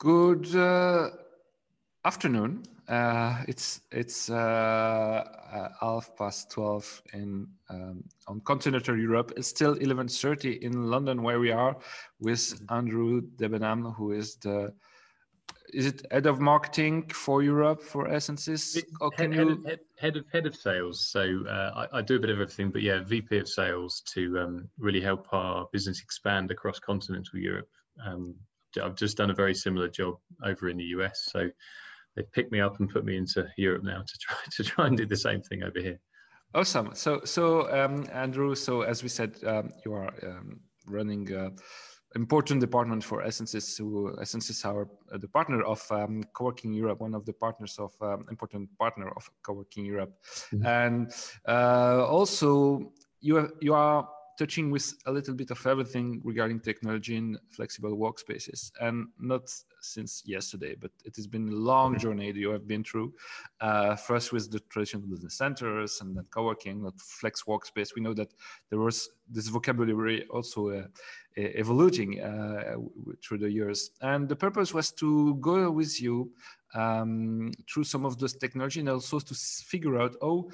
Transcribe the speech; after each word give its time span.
Good 0.00 0.56
uh, 0.56 1.10
afternoon. 2.06 2.62
Uh, 2.88 3.44
it's 3.46 3.82
it's 3.92 4.30
uh, 4.30 4.34
uh, 4.34 5.68
half 5.78 6.16
past 6.16 6.50
twelve 6.50 7.02
in 7.12 7.46
um, 7.68 8.04
on 8.26 8.40
continental 8.40 8.98
Europe. 8.98 9.34
It's 9.36 9.48
still 9.48 9.74
eleven 9.74 10.08
thirty 10.08 10.52
in 10.64 10.88
London, 10.88 11.22
where 11.22 11.38
we 11.38 11.52
are 11.52 11.76
with 12.18 12.58
Andrew 12.70 13.20
Debenham, 13.36 13.92
who 13.92 14.12
is 14.12 14.36
the 14.36 14.72
is 15.74 15.84
it 15.84 16.06
head 16.10 16.24
of 16.24 16.40
marketing 16.40 17.06
for 17.10 17.42
Europe 17.42 17.82
for 17.82 18.08
Essensys? 18.08 18.82
Or 19.02 19.10
can 19.10 19.32
head, 19.32 19.48
you... 19.48 19.62
head, 19.66 19.80
head, 19.98 20.16
of 20.16 20.24
head 20.32 20.46
of 20.46 20.56
sales. 20.56 21.10
So 21.10 21.44
uh, 21.46 21.86
I, 21.92 21.98
I, 21.98 22.00
do 22.00 22.16
a 22.16 22.18
bit 22.18 22.30
of 22.30 22.40
everything, 22.40 22.70
but 22.70 22.80
yeah, 22.80 23.02
VP 23.04 23.36
of 23.36 23.48
sales 23.48 24.00
to 24.14 24.38
um, 24.38 24.68
really 24.78 25.02
help 25.02 25.26
our 25.32 25.68
business 25.74 26.00
expand 26.00 26.50
across 26.50 26.78
continental 26.78 27.38
Europe. 27.38 27.68
Um, 28.02 28.34
I've 28.82 28.96
just 28.96 29.16
done 29.16 29.30
a 29.30 29.34
very 29.34 29.54
similar 29.54 29.88
job 29.88 30.14
over 30.44 30.68
in 30.68 30.76
the 30.76 30.84
US. 30.96 31.28
So 31.30 31.48
they 32.16 32.22
picked 32.32 32.52
me 32.52 32.60
up 32.60 32.80
and 32.80 32.88
put 32.88 33.04
me 33.04 33.16
into 33.16 33.46
Europe 33.56 33.84
now 33.84 34.02
to 34.02 34.18
try 34.18 34.36
to 34.56 34.64
try 34.64 34.86
and 34.86 34.96
do 34.96 35.06
the 35.06 35.16
same 35.16 35.42
thing 35.42 35.62
over 35.62 35.80
here. 35.80 36.00
Awesome. 36.54 36.94
So 36.94 37.20
so 37.24 37.70
um, 37.72 38.06
Andrew, 38.12 38.54
so 38.54 38.82
as 38.82 39.02
we 39.02 39.08
said, 39.08 39.36
um, 39.46 39.70
you 39.84 39.92
are 39.94 40.12
um, 40.22 40.60
running. 40.86 41.32
Uh, 41.32 41.50
important 42.16 42.60
department 42.60 43.04
for 43.04 43.22
Essensys, 43.22 43.78
who 43.78 44.12
Essensys 44.20 44.64
are 44.64 44.88
uh, 45.12 45.18
the 45.18 45.28
partner 45.28 45.62
of 45.62 45.80
um, 45.92 46.24
Co-working 46.32 46.72
Europe, 46.72 47.00
one 47.00 47.14
of 47.14 47.24
the 47.24 47.32
partners 47.32 47.78
of 47.78 47.92
um, 48.00 48.26
important 48.30 48.68
partner 48.78 49.12
of 49.16 49.30
Co-working 49.42 49.84
Europe, 49.84 50.12
mm-hmm. 50.52 50.66
and 50.66 51.12
uh, 51.46 52.04
also 52.04 52.92
you 53.20 53.36
are, 53.38 53.50
you 53.60 53.74
are 53.74 54.08
touching 54.40 54.70
with 54.70 54.94
a 55.04 55.12
little 55.12 55.34
bit 55.34 55.50
of 55.50 55.66
everything 55.66 56.18
regarding 56.24 56.58
technology 56.58 57.16
and 57.18 57.38
flexible 57.50 57.94
workspaces 58.04 58.72
and 58.80 59.06
not 59.18 59.42
since 59.82 60.22
yesterday 60.24 60.74
but 60.80 60.90
it 61.04 61.14
has 61.14 61.26
been 61.26 61.46
a 61.48 61.60
long 61.70 61.90
mm-hmm. 61.92 62.00
journey 62.04 62.32
that 62.32 62.40
you 62.40 62.50
have 62.50 62.66
been 62.66 62.82
through. 62.82 63.12
Uh, 63.60 63.94
first 63.96 64.32
with 64.32 64.50
the 64.50 64.60
traditional 64.72 65.06
business 65.06 65.34
centers 65.34 66.00
and 66.00 66.16
then 66.16 66.24
co-working 66.30 66.82
not 66.82 66.98
flex 66.98 67.42
workspace. 67.42 67.94
We 67.94 68.00
know 68.00 68.14
that 68.14 68.32
there 68.70 68.78
was 68.78 69.10
this 69.28 69.48
vocabulary 69.48 70.26
also 70.28 70.70
uh, 70.70 70.82
evolving 71.36 72.20
uh, 72.20 72.76
through 73.22 73.40
the 73.44 73.50
years. 73.50 73.90
And 74.00 74.26
the 74.26 74.36
purpose 74.36 74.72
was 74.72 74.90
to 74.92 75.34
go 75.34 75.70
with 75.70 76.00
you 76.00 76.32
um, 76.74 77.52
through 77.68 77.84
some 77.84 78.06
of 78.06 78.18
those 78.18 78.34
technology 78.34 78.80
and 78.80 78.88
also 78.88 79.18
to 79.18 79.34
figure 79.34 80.00
out 80.00 80.14
oh 80.22 80.50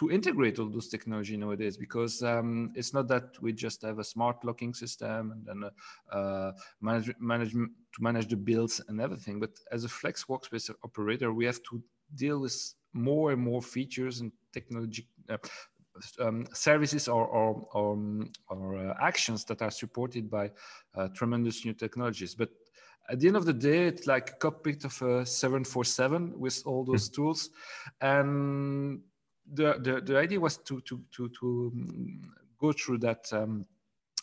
to 0.00 0.10
integrate 0.10 0.58
all 0.58 0.70
those 0.70 0.88
technology 0.88 1.36
nowadays 1.36 1.76
because 1.76 2.22
um, 2.22 2.72
it's 2.74 2.94
not 2.94 3.06
that 3.06 3.38
we 3.42 3.52
just 3.52 3.82
have 3.82 3.98
a 3.98 4.04
smart 4.04 4.42
locking 4.44 4.72
system 4.72 5.30
and 5.32 5.44
then 5.44 5.70
uh, 6.10 6.16
uh, 6.16 6.52
manage, 6.80 7.12
manage 7.20 7.52
to 7.52 7.98
manage 7.98 8.26
the 8.28 8.36
builds 8.36 8.80
and 8.88 8.98
everything 8.98 9.38
but 9.38 9.50
as 9.72 9.84
a 9.84 9.88
flex 9.88 10.24
workspace 10.24 10.70
operator 10.84 11.34
we 11.34 11.44
have 11.44 11.60
to 11.62 11.82
deal 12.14 12.40
with 12.40 12.74
more 12.94 13.32
and 13.32 13.42
more 13.42 13.60
features 13.60 14.20
and 14.20 14.32
technology 14.54 15.06
uh, 15.28 15.36
um, 16.18 16.46
services 16.54 17.06
or, 17.06 17.26
or, 17.26 17.68
or, 17.74 17.98
or 18.48 18.76
uh, 18.76 18.94
actions 19.02 19.44
that 19.44 19.60
are 19.60 19.70
supported 19.70 20.30
by 20.30 20.50
uh, 20.94 21.08
tremendous 21.08 21.62
new 21.66 21.74
technologies 21.74 22.34
but 22.34 22.48
at 23.10 23.18
the 23.18 23.26
end 23.26 23.36
of 23.36 23.44
the 23.44 23.52
day, 23.52 23.88
it's 23.88 24.06
like 24.06 24.30
a 24.30 24.34
cockpit 24.34 24.84
of 24.84 25.02
a 25.02 25.26
747 25.26 26.38
with 26.38 26.62
all 26.64 26.84
those 26.84 27.08
hmm. 27.08 27.14
tools. 27.14 27.50
And 28.00 29.00
the, 29.52 29.78
the, 29.80 30.00
the 30.00 30.18
idea 30.18 30.40
was 30.40 30.58
to, 30.58 30.80
to, 30.82 31.00
to, 31.16 31.28
to 31.40 31.72
um, 31.74 32.22
go 32.58 32.72
through 32.72 32.98
that 32.98 33.32
um, 33.32 33.66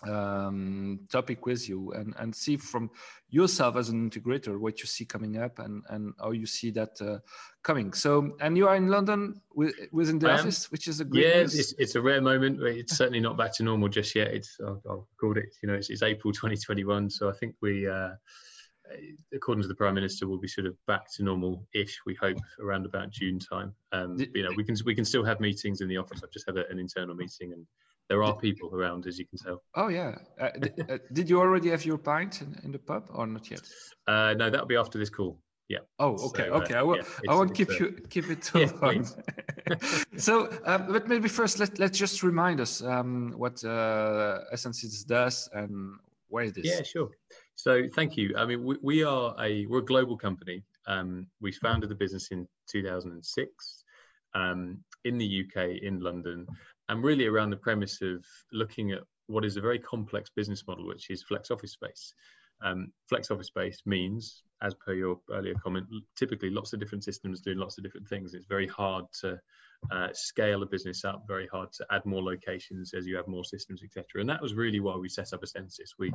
um, 0.04 1.00
topic 1.12 1.46
with 1.46 1.68
you 1.68 1.92
and, 1.94 2.14
and 2.20 2.36
see 2.36 2.58
from 2.58 2.90
yourself 3.30 3.76
as 3.76 3.90
an 3.90 4.10
integrator 4.10 4.60
what 4.60 4.80
you 4.80 4.86
see 4.86 5.06
coming 5.06 5.38
up 5.38 5.60
and, 5.60 5.84
and 5.90 6.14
how 6.20 6.32
you 6.32 6.46
see 6.46 6.70
that 6.72 7.02
uh, 7.02 7.18
coming. 7.64 7.94
So, 7.94 8.36
and 8.40 8.56
you 8.56 8.68
are 8.68 8.76
in 8.76 8.88
London 8.88 9.42
with, 9.56 9.74
within 9.92 10.20
the 10.20 10.32
office, 10.32 10.72
which 10.72 10.88
is 10.88 11.00
a 11.00 11.06
great 11.06 11.26
yeah, 11.26 11.42
it's, 11.42 11.74
it's, 11.74 11.96
a 11.96 12.02
rare 12.02 12.22
moment. 12.22 12.62
It's 12.62 12.96
certainly 12.96 13.20
not 13.20 13.38
back 13.38 13.54
to 13.56 13.64
normal 13.64 13.90
just 13.90 14.14
yet. 14.16 14.28
It's 14.28 14.58
I've, 14.66 14.82
I've 14.90 15.06
called 15.20 15.38
it, 15.38 15.56
you 15.62 15.68
know, 15.68 15.76
it's, 15.76 15.90
it's 15.90 16.04
April 16.04 16.32
2021. 16.32 17.10
So 17.10 17.30
I 17.30 17.34
think 17.34 17.56
we, 17.62 17.88
uh, 17.88 18.12
according 19.34 19.62
to 19.62 19.68
the 19.68 19.76
prime 19.76 19.96
minister, 19.96 20.28
will 20.28 20.40
be 20.40 20.48
sort 20.48 20.68
of 20.68 20.76
back 20.88 21.12
to 21.16 21.24
normal-ish. 21.24 22.00
We 22.06 22.16
hope 22.16 22.38
around 22.60 22.86
about 22.86 23.10
June 23.10 23.40
time. 23.40 23.74
Um, 23.92 24.18
you 24.34 24.44
know, 24.44 24.52
we 24.56 24.64
can 24.64 24.76
we 24.86 24.96
can 24.96 25.06
still 25.06 25.24
have 25.24 25.40
meetings 25.40 25.82
in 25.82 25.88
the 25.88 25.98
office. 25.98 26.22
I've 26.24 26.32
just 26.32 26.46
had 26.48 26.58
a, 26.58 26.68
an 26.70 26.80
internal 26.80 27.16
meeting, 27.16 27.54
and 27.54 27.66
there 28.10 28.24
are 28.24 28.36
people 28.36 28.70
around, 28.74 29.06
as 29.08 29.20
you 29.20 29.26
can 29.26 29.38
tell. 29.38 29.64
Oh 29.76 29.90
yeah. 29.90 30.16
Uh, 30.40 30.50
uh, 30.90 30.98
did 31.14 31.30
you 31.30 31.40
already 31.40 31.70
have 31.70 31.86
your 31.86 31.98
pint 31.98 32.42
in, 32.42 32.56
in 32.64 32.72
the 32.72 32.80
pub, 32.80 33.10
or 33.14 33.28
not 33.28 33.50
yet? 33.50 33.62
Uh, 34.08 34.34
no, 34.38 34.50
that'll 34.50 34.68
be 34.68 34.78
after 34.78 34.98
this 34.98 35.10
call. 35.10 35.40
Yeah. 35.70 35.80
Oh, 36.00 36.14
okay, 36.28 36.46
so, 36.48 36.54
okay. 36.54 36.76
I 36.76 36.82
will. 36.82 36.96
Yeah, 36.96 37.04
I 37.30 37.36
won't 37.36 37.54
keep 37.54 37.70
you 37.78 37.98
keep 38.10 38.30
it 38.30 38.42
too 38.42 38.60
yeah, 38.60 38.72
long. 38.82 39.06
so, 40.18 40.50
um, 40.64 40.94
but 40.94 41.10
maybe 41.10 41.28
first 41.28 41.60
let 41.60 41.78
let's 41.78 41.98
just 41.98 42.24
remind 42.24 42.62
us 42.62 42.82
um, 42.82 43.34
what 43.36 43.62
uh, 43.66 44.40
does 45.08 45.50
and 45.54 46.00
where 46.30 46.46
is 46.46 46.54
this? 46.54 46.66
Yeah, 46.66 46.84
sure. 46.84 47.10
So 47.58 47.88
thank 47.96 48.16
you. 48.16 48.36
I 48.38 48.46
mean, 48.46 48.64
we, 48.64 48.78
we 48.84 49.04
are 49.04 49.36
a 49.42 49.66
we're 49.66 49.80
a 49.80 49.86
global 49.86 50.16
company. 50.16 50.64
Um, 50.86 51.26
we 51.42 51.52
founded 51.52 51.90
the 51.90 51.96
business 51.96 52.28
in 52.30 52.48
2006 52.70 53.84
um, 54.36 54.78
in 55.06 55.18
the 55.18 55.44
UK 55.44 55.82
in 55.82 56.00
London, 56.00 56.46
and 56.88 57.04
really 57.04 57.26
around 57.26 57.50
the 57.50 57.58
premise 57.58 58.00
of 58.04 58.24
looking 58.54 58.92
at 58.92 59.00
what 59.26 59.44
is 59.44 59.58
a 59.58 59.62
very 59.62 59.80
complex 59.80 60.30
business 60.30 60.66
model, 60.68 60.88
which 60.88 61.10
is 61.10 61.24
flex 61.24 61.50
office 61.50 61.72
space. 61.72 62.14
Um, 62.62 62.92
flex 63.10 63.32
office 63.32 63.48
space 63.48 63.82
means, 63.88 64.44
as 64.62 64.76
per 64.76 64.94
your 64.94 65.20
earlier 65.32 65.56
comment, 65.56 65.88
typically 66.16 66.52
lots 66.52 66.74
of 66.74 66.80
different 66.80 67.04
systems 67.04 67.42
doing 67.42 67.58
lots 67.58 67.80
of 67.80 67.84
different 67.84 68.08
things. 68.08 68.36
It's 68.36 68.46
very 68.46 68.68
hard 68.68 69.06
to 69.22 69.40
uh, 69.92 70.10
scale 70.14 70.62
a 70.62 70.68
business 70.68 71.04
up, 71.06 71.24
very 71.28 71.48
hard 71.48 71.72
to 71.74 71.88
add 71.90 72.06
more 72.06 72.22
locations 72.22 72.94
as 72.94 73.08
you 73.08 73.16
have 73.16 73.28
more 73.28 73.44
systems, 73.44 73.82
etc. 73.84 74.22
And 74.22 74.30
that 74.30 74.42
was 74.44 74.54
really 74.54 74.80
why 74.80 74.96
we 74.96 75.10
set 75.10 75.34
up 75.34 75.42
Essensys. 75.42 75.94
We 75.98 76.14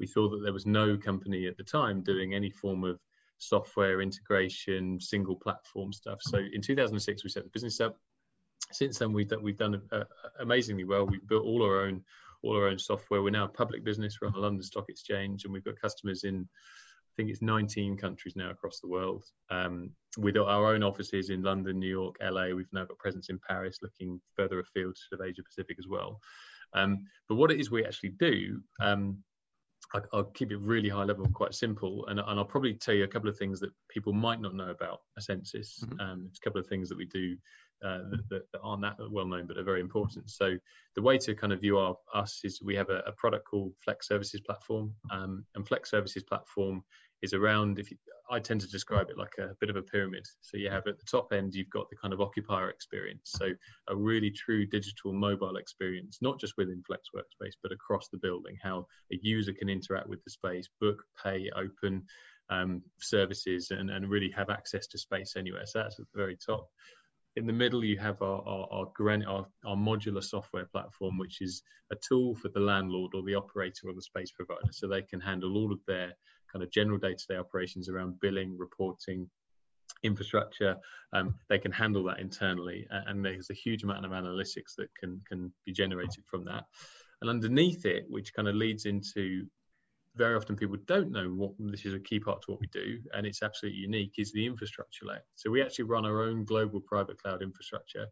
we 0.00 0.06
thought 0.06 0.30
that 0.30 0.42
there 0.42 0.52
was 0.52 0.66
no 0.66 0.96
company 0.96 1.46
at 1.46 1.56
the 1.56 1.64
time 1.64 2.02
doing 2.02 2.34
any 2.34 2.50
form 2.50 2.84
of 2.84 2.98
software 3.38 4.00
integration, 4.00 5.00
single 5.00 5.36
platform 5.36 5.92
stuff. 5.92 6.18
So 6.22 6.38
in 6.38 6.62
2006, 6.62 7.24
we 7.24 7.30
set 7.30 7.44
the 7.44 7.50
business 7.50 7.80
up. 7.80 7.98
Since 8.72 8.98
then, 8.98 9.12
we've 9.12 9.28
done, 9.28 9.42
we've 9.42 9.58
done 9.58 9.80
uh, 9.92 10.04
amazingly 10.40 10.84
well. 10.84 11.06
We've 11.06 11.26
built 11.26 11.44
all 11.44 11.62
our 11.62 11.82
own 11.82 12.02
all 12.42 12.56
our 12.56 12.68
own 12.68 12.78
software. 12.78 13.22
We're 13.22 13.30
now 13.30 13.46
a 13.46 13.48
public 13.48 13.84
business. 13.84 14.18
We're 14.20 14.28
on 14.28 14.34
the 14.34 14.40
London 14.40 14.62
Stock 14.62 14.84
Exchange, 14.90 15.44
and 15.44 15.52
we've 15.52 15.64
got 15.64 15.80
customers 15.80 16.24
in 16.24 16.46
I 17.14 17.16
think 17.16 17.30
it's 17.30 17.42
19 17.42 17.96
countries 17.96 18.34
now 18.34 18.50
across 18.50 18.80
the 18.80 18.88
world. 18.88 19.24
Um, 19.48 19.90
with 20.18 20.36
our 20.36 20.74
own 20.74 20.82
offices 20.82 21.30
in 21.30 21.42
London, 21.42 21.78
New 21.78 21.88
York, 21.88 22.16
LA, 22.20 22.48
we've 22.48 22.72
now 22.72 22.84
got 22.84 22.98
presence 22.98 23.28
in 23.28 23.38
Paris, 23.38 23.78
looking 23.82 24.20
further 24.34 24.58
afield 24.58 24.96
to 25.12 25.22
Asia 25.22 25.42
Pacific 25.44 25.76
as 25.78 25.86
well. 25.86 26.18
Um, 26.72 27.04
but 27.28 27.36
what 27.36 27.52
it 27.52 27.60
is 27.60 27.70
we 27.70 27.84
actually 27.84 28.10
do, 28.10 28.60
um, 28.80 29.18
I'll 30.12 30.24
keep 30.24 30.50
it 30.50 30.58
really 30.58 30.88
high 30.88 31.04
level 31.04 31.24
and 31.24 31.34
quite 31.34 31.54
simple, 31.54 32.06
and, 32.06 32.18
and 32.18 32.38
I'll 32.38 32.44
probably 32.44 32.74
tell 32.74 32.94
you 32.94 33.04
a 33.04 33.08
couple 33.08 33.28
of 33.28 33.38
things 33.38 33.60
that 33.60 33.70
people 33.88 34.12
might 34.12 34.40
not 34.40 34.54
know 34.54 34.70
about 34.70 35.00
Essensys. 35.18 35.84
Mm-hmm. 35.84 36.00
Um, 36.00 36.26
it's 36.28 36.38
a 36.38 36.42
couple 36.42 36.60
of 36.60 36.66
things 36.66 36.88
that 36.88 36.98
we 36.98 37.04
do 37.04 37.36
uh, 37.84 37.98
that, 38.10 38.42
that, 38.52 38.60
aren't 38.62 38.82
that 38.82 38.96
well 39.10 39.26
known, 39.26 39.46
but 39.46 39.58
are 39.58 39.62
very 39.62 39.80
important. 39.80 40.30
So 40.30 40.56
the 40.96 41.02
way 41.02 41.18
to 41.18 41.34
kind 41.34 41.52
of 41.52 41.60
view 41.60 41.78
our, 41.78 41.96
us 42.14 42.40
is 42.42 42.62
we 42.62 42.74
have 42.76 42.88
a, 42.88 43.02
a 43.06 43.12
product 43.12 43.46
called 43.46 43.72
Flex 43.84 44.08
Services 44.08 44.40
Platform, 44.40 44.92
um, 45.10 45.44
and 45.54 45.66
Flex 45.66 45.90
Services 45.90 46.22
Platform 46.22 46.82
is 47.22 47.32
around 47.32 47.78
if 47.78 47.90
you, 47.90 47.96
I 48.30 48.38
tend 48.38 48.60
to 48.62 48.68
describe 48.68 49.10
it 49.10 49.18
like 49.18 49.34
a 49.38 49.54
bit 49.60 49.70
of 49.70 49.76
a 49.76 49.82
pyramid. 49.82 50.26
So 50.40 50.56
you 50.56 50.70
have 50.70 50.86
at 50.86 50.98
the 50.98 51.06
top 51.10 51.32
end, 51.32 51.54
you've 51.54 51.70
got 51.70 51.88
the 51.90 51.96
kind 51.96 52.14
of 52.14 52.20
occupier 52.20 52.70
experience. 52.70 53.32
So 53.36 53.50
a 53.88 53.96
really 53.96 54.30
true 54.30 54.66
digital 54.66 55.12
mobile 55.12 55.56
experience, 55.56 56.18
not 56.22 56.40
just 56.40 56.54
within 56.56 56.82
Flex 56.86 57.08
Workspace, 57.14 57.54
but 57.62 57.72
across 57.72 58.08
the 58.08 58.18
building, 58.18 58.56
how 58.62 58.86
a 59.12 59.18
user 59.22 59.52
can 59.52 59.68
interact 59.68 60.08
with 60.08 60.22
the 60.24 60.30
space, 60.30 60.68
book, 60.80 61.02
pay, 61.22 61.50
open 61.54 62.02
um, 62.50 62.82
services, 63.00 63.70
and, 63.70 63.90
and 63.90 64.08
really 64.08 64.30
have 64.30 64.50
access 64.50 64.86
to 64.88 64.98
space 64.98 65.34
anywhere. 65.36 65.66
So 65.66 65.80
that's 65.80 65.98
at 65.98 66.06
the 66.12 66.18
very 66.18 66.36
top. 66.36 66.68
In 67.36 67.46
the 67.46 67.52
middle, 67.52 67.84
you 67.84 67.98
have 67.98 68.22
our, 68.22 68.42
our, 68.46 68.68
our, 68.70 68.86
our, 69.26 69.46
our 69.66 69.76
modular 69.76 70.22
software 70.22 70.66
platform, 70.66 71.18
which 71.18 71.40
is 71.40 71.62
a 71.92 71.96
tool 71.96 72.34
for 72.36 72.48
the 72.48 72.60
landlord 72.60 73.12
or 73.14 73.22
the 73.24 73.34
operator 73.34 73.88
or 73.88 73.94
the 73.94 74.02
space 74.02 74.30
provider. 74.30 74.72
So 74.72 74.86
they 74.86 75.02
can 75.02 75.20
handle 75.20 75.56
all 75.56 75.72
of 75.72 75.80
their 75.86 76.14
kind 76.54 76.62
of 76.62 76.70
general 76.70 76.98
day-to-day 76.98 77.36
operations 77.36 77.88
around 77.88 78.20
billing, 78.20 78.56
reporting, 78.56 79.28
infrastructure. 80.02 80.76
Um, 81.12 81.34
they 81.48 81.58
can 81.58 81.72
handle 81.72 82.04
that 82.04 82.20
internally, 82.20 82.86
and 82.90 83.24
there's 83.24 83.50
a 83.50 83.54
huge 83.54 83.82
amount 83.82 84.06
of 84.06 84.12
analytics 84.12 84.76
that 84.78 84.88
can 84.98 85.20
can 85.28 85.52
be 85.66 85.72
generated 85.72 86.24
from 86.30 86.44
that. 86.44 86.64
And 87.20 87.28
underneath 87.28 87.84
it, 87.84 88.04
which 88.08 88.32
kind 88.34 88.48
of 88.48 88.54
leads 88.54 88.86
into 88.86 89.46
very 90.16 90.36
often 90.36 90.54
people 90.54 90.76
don't 90.86 91.10
know 91.10 91.28
what 91.28 91.52
this 91.58 91.84
is 91.84 91.94
a 91.94 91.98
key 91.98 92.20
part 92.20 92.40
to 92.42 92.52
what 92.52 92.60
we 92.60 92.68
do, 92.68 92.98
and 93.14 93.26
it's 93.26 93.42
absolutely 93.42 93.80
unique, 93.80 94.14
is 94.18 94.32
the 94.32 94.46
infrastructure 94.46 95.06
layer. 95.06 95.24
So 95.34 95.50
we 95.50 95.62
actually 95.62 95.86
run 95.86 96.06
our 96.06 96.22
own 96.22 96.44
global 96.44 96.80
private 96.80 97.18
cloud 97.20 97.42
infrastructure, 97.42 98.06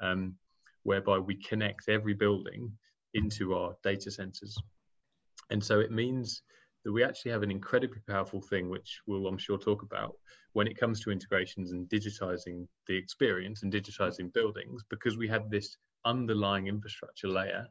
um, 0.00 0.36
whereby 0.84 1.18
we 1.18 1.34
connect 1.34 1.88
every 1.88 2.14
building 2.14 2.70
into 3.14 3.54
our 3.54 3.74
data 3.82 4.10
centers. 4.10 4.56
And 5.50 5.64
so 5.64 5.80
it 5.80 5.90
means 5.90 6.42
that 6.88 6.92
we 6.92 7.04
actually 7.04 7.30
have 7.30 7.42
an 7.42 7.50
incredibly 7.50 8.00
powerful 8.08 8.40
thing, 8.40 8.70
which 8.70 9.02
we'll, 9.06 9.26
I'm 9.26 9.36
sure, 9.36 9.58
talk 9.58 9.82
about 9.82 10.16
when 10.54 10.66
it 10.66 10.80
comes 10.80 11.02
to 11.02 11.10
integrations 11.10 11.72
and 11.72 11.86
digitizing 11.86 12.66
the 12.86 12.96
experience 12.96 13.62
and 13.62 13.70
digitizing 13.70 14.32
buildings, 14.32 14.82
because 14.88 15.18
we 15.18 15.28
have 15.28 15.50
this 15.50 15.76
underlying 16.06 16.66
infrastructure 16.66 17.28
layer, 17.28 17.66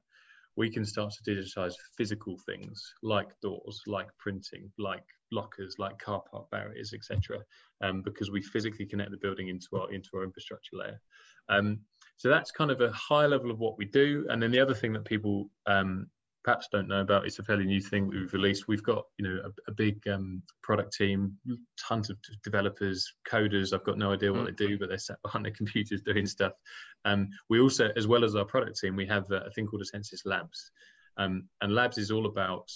we 0.55 0.69
can 0.69 0.85
start 0.85 1.11
to 1.13 1.31
digitize 1.31 1.73
physical 1.97 2.37
things 2.45 2.93
like 3.01 3.29
doors, 3.41 3.81
like 3.87 4.09
printing, 4.19 4.71
like 4.77 5.05
lockers, 5.31 5.77
like 5.79 5.97
car 5.97 6.21
park 6.29 6.47
barriers, 6.51 6.93
etc. 6.93 7.39
Um, 7.81 8.03
because 8.03 8.29
we 8.29 8.43
physically 8.43 8.85
connect 8.85 9.09
the 9.09 9.17
building 9.17 9.47
into 9.47 9.67
our 9.73 9.91
into 9.91 10.09
our 10.13 10.23
infrastructure 10.23 10.75
layer. 10.75 11.01
Um, 11.49 11.79
so 12.17 12.29
that's 12.29 12.51
kind 12.51 12.69
of 12.69 12.81
a 12.81 12.91
high 12.91 13.25
level 13.25 13.49
of 13.49 13.57
what 13.57 13.79
we 13.79 13.85
do. 13.85 14.27
And 14.29 14.43
then 14.43 14.51
the 14.51 14.59
other 14.59 14.75
thing 14.75 14.93
that 14.93 15.05
people 15.05 15.49
um, 15.65 16.05
perhaps 16.47 16.69
don't 16.71 16.87
know 16.87 17.01
about. 17.01 17.25
It's 17.25 17.39
a 17.39 17.43
fairly 17.43 17.65
new 17.65 17.81
thing 17.81 18.07
we've 18.07 18.31
released. 18.31 18.69
We've 18.69 18.81
got 18.81 19.03
you 19.17 19.27
know 19.27 19.41
a, 19.43 19.49
a 19.69 19.73
big 19.73 19.99
um, 20.07 20.41
product 20.63 20.93
team, 20.95 21.33
tons 21.77 22.09
of 22.09 22.17
developers, 22.41 23.05
coders. 23.29 23.73
I've 23.73 23.83
got 23.83 23.97
no 23.97 24.13
idea 24.13 24.31
what 24.31 24.43
mm. 24.43 24.57
they 24.57 24.65
do, 24.65 24.79
but 24.79 24.87
they're 24.87 24.97
sat 24.97 25.21
behind 25.23 25.43
their 25.43 25.51
computers 25.51 26.01
doing 26.01 26.25
stuff. 26.25 26.53
Um, 27.03 27.27
we 27.49 27.59
also, 27.59 27.89
as 27.97 28.07
well 28.07 28.23
as 28.23 28.33
our 28.37 28.45
product 28.45 28.79
team, 28.79 28.95
we 28.95 29.05
have 29.07 29.29
a, 29.29 29.47
a 29.47 29.51
thing 29.51 29.67
called 29.67 29.83
Essensys 29.83 30.21
Labs, 30.23 30.71
um, 31.17 31.49
and 31.59 31.75
Labs 31.75 31.97
is 31.97 32.11
all 32.11 32.27
about 32.27 32.71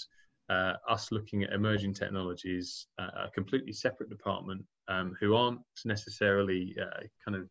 uh, 0.50 0.74
us 0.90 1.10
looking 1.14 1.44
at 1.44 1.54
emerging 1.54 1.94
technologies, 1.94 2.88
uh, 3.00 3.28
a 3.28 3.32
completely 3.34 3.72
separate 3.72 4.10
department 4.10 4.66
um, 4.90 5.16
who 5.22 5.34
aren't 5.34 5.62
necessarily 5.86 6.76
uh, 6.78 7.04
kind 7.24 7.38
of 7.38 7.48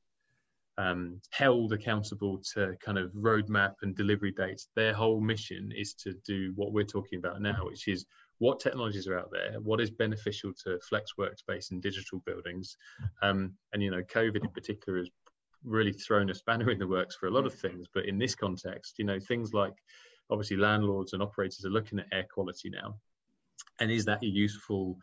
um, 0.80 1.20
held 1.30 1.72
accountable 1.72 2.40
to 2.54 2.74
kind 2.80 2.98
of 2.98 3.10
roadmap 3.12 3.74
and 3.82 3.94
delivery 3.94 4.32
dates. 4.32 4.68
Their 4.74 4.94
whole 4.94 5.20
mission 5.20 5.72
is 5.76 5.92
to 5.94 6.14
do 6.24 6.52
what 6.56 6.72
we're 6.72 6.84
talking 6.96 7.18
about 7.18 7.42
now, 7.42 7.66
which 7.66 7.86
is 7.86 8.06
what 8.38 8.60
technologies 8.60 9.06
are 9.06 9.18
out 9.18 9.30
there, 9.30 9.60
what 9.60 9.80
is 9.80 9.90
beneficial 9.90 10.52
to 10.64 10.78
flex 10.88 11.12
workspace 11.18 11.70
and 11.70 11.82
digital 11.82 12.22
buildings. 12.24 12.76
Um, 13.20 13.52
and, 13.72 13.82
you 13.82 13.90
know, 13.90 14.02
COVID 14.02 14.42
in 14.42 14.50
particular 14.50 15.00
has 15.00 15.10
really 15.64 15.92
thrown 15.92 16.30
a 16.30 16.34
spanner 16.34 16.70
in 16.70 16.78
the 16.78 16.88
works 16.88 17.14
for 17.14 17.26
a 17.26 17.30
lot 17.30 17.44
of 17.44 17.54
things. 17.54 17.86
But 17.92 18.06
in 18.06 18.18
this 18.18 18.34
context, 18.34 18.94
you 18.98 19.04
know, 19.04 19.20
things 19.20 19.52
like 19.52 19.74
obviously 20.30 20.56
landlords 20.56 21.12
and 21.12 21.22
operators 21.22 21.64
are 21.66 21.70
looking 21.70 21.98
at 21.98 22.06
air 22.10 22.26
quality 22.32 22.70
now. 22.70 22.96
And 23.80 23.90
is 23.90 24.06
that 24.06 24.22
a 24.22 24.26
useful 24.26 24.96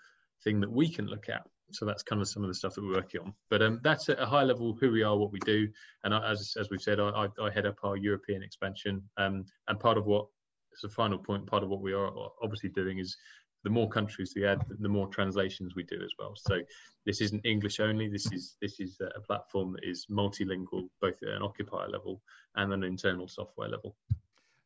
thing 0.43 0.61
that 0.61 0.71
we 0.71 0.89
can 0.89 1.05
look 1.05 1.29
at? 1.29 1.43
So 1.71 1.85
that's 1.85 2.03
kind 2.03 2.21
of 2.21 2.27
some 2.27 2.43
of 2.43 2.49
the 2.49 2.53
stuff 2.53 2.75
that 2.75 2.83
we're 2.83 2.95
working 2.95 3.21
on. 3.21 3.33
But 3.49 3.61
um, 3.61 3.79
that's 3.83 4.09
at 4.09 4.19
a 4.19 4.25
high 4.25 4.43
level 4.43 4.77
who 4.79 4.91
we 4.91 5.03
are, 5.03 5.17
what 5.17 5.31
we 5.31 5.39
do, 5.39 5.67
and 6.03 6.13
I, 6.13 6.31
as 6.31 6.55
as 6.59 6.69
we've 6.69 6.81
said, 6.81 6.99
I, 6.99 7.27
I, 7.41 7.49
head 7.49 7.65
up 7.65 7.77
our 7.83 7.97
European 7.97 8.43
expansion. 8.43 9.01
Um, 9.17 9.45
and 9.67 9.79
part 9.79 9.97
of 9.97 10.05
what, 10.05 10.27
as 10.73 10.83
a 10.83 10.93
final 10.93 11.17
point, 11.17 11.45
part 11.45 11.63
of 11.63 11.69
what 11.69 11.81
we 11.81 11.93
are 11.93 12.11
obviously 12.41 12.69
doing 12.69 12.99
is 12.99 13.17
the 13.63 13.69
more 13.69 13.89
countries 13.89 14.33
we 14.35 14.45
add, 14.45 14.61
the 14.79 14.89
more 14.89 15.07
translations 15.07 15.75
we 15.75 15.83
do 15.83 15.97
as 16.03 16.11
well. 16.17 16.33
So 16.35 16.61
this 17.05 17.21
isn't 17.21 17.45
English 17.45 17.79
only. 17.79 18.07
This 18.07 18.31
is 18.31 18.55
this 18.61 18.79
is 18.79 18.99
a 19.15 19.19
platform 19.21 19.73
that 19.73 19.83
is 19.83 20.05
multilingual, 20.09 20.89
both 21.01 21.21
at 21.23 21.29
an 21.29 21.41
occupier 21.41 21.89
level 21.89 22.21
and 22.55 22.71
an 22.71 22.83
internal 22.83 23.27
software 23.27 23.69
level. 23.69 23.95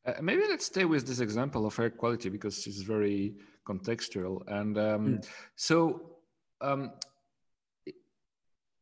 Uh, 0.06 0.13
maybe 0.21 0.44
let's 0.50 0.65
stay 0.65 0.86
with 0.86 1.06
this 1.06 1.19
example 1.19 1.65
of 1.65 1.80
air 1.80 1.89
quality 1.89 2.30
because 2.30 2.65
it's 2.65 2.81
very 2.81 3.36
contextual. 3.68 4.42
And 4.48 4.77
um, 4.77 5.07
mm. 5.07 5.27
so 5.56 6.18
um, 6.61 6.91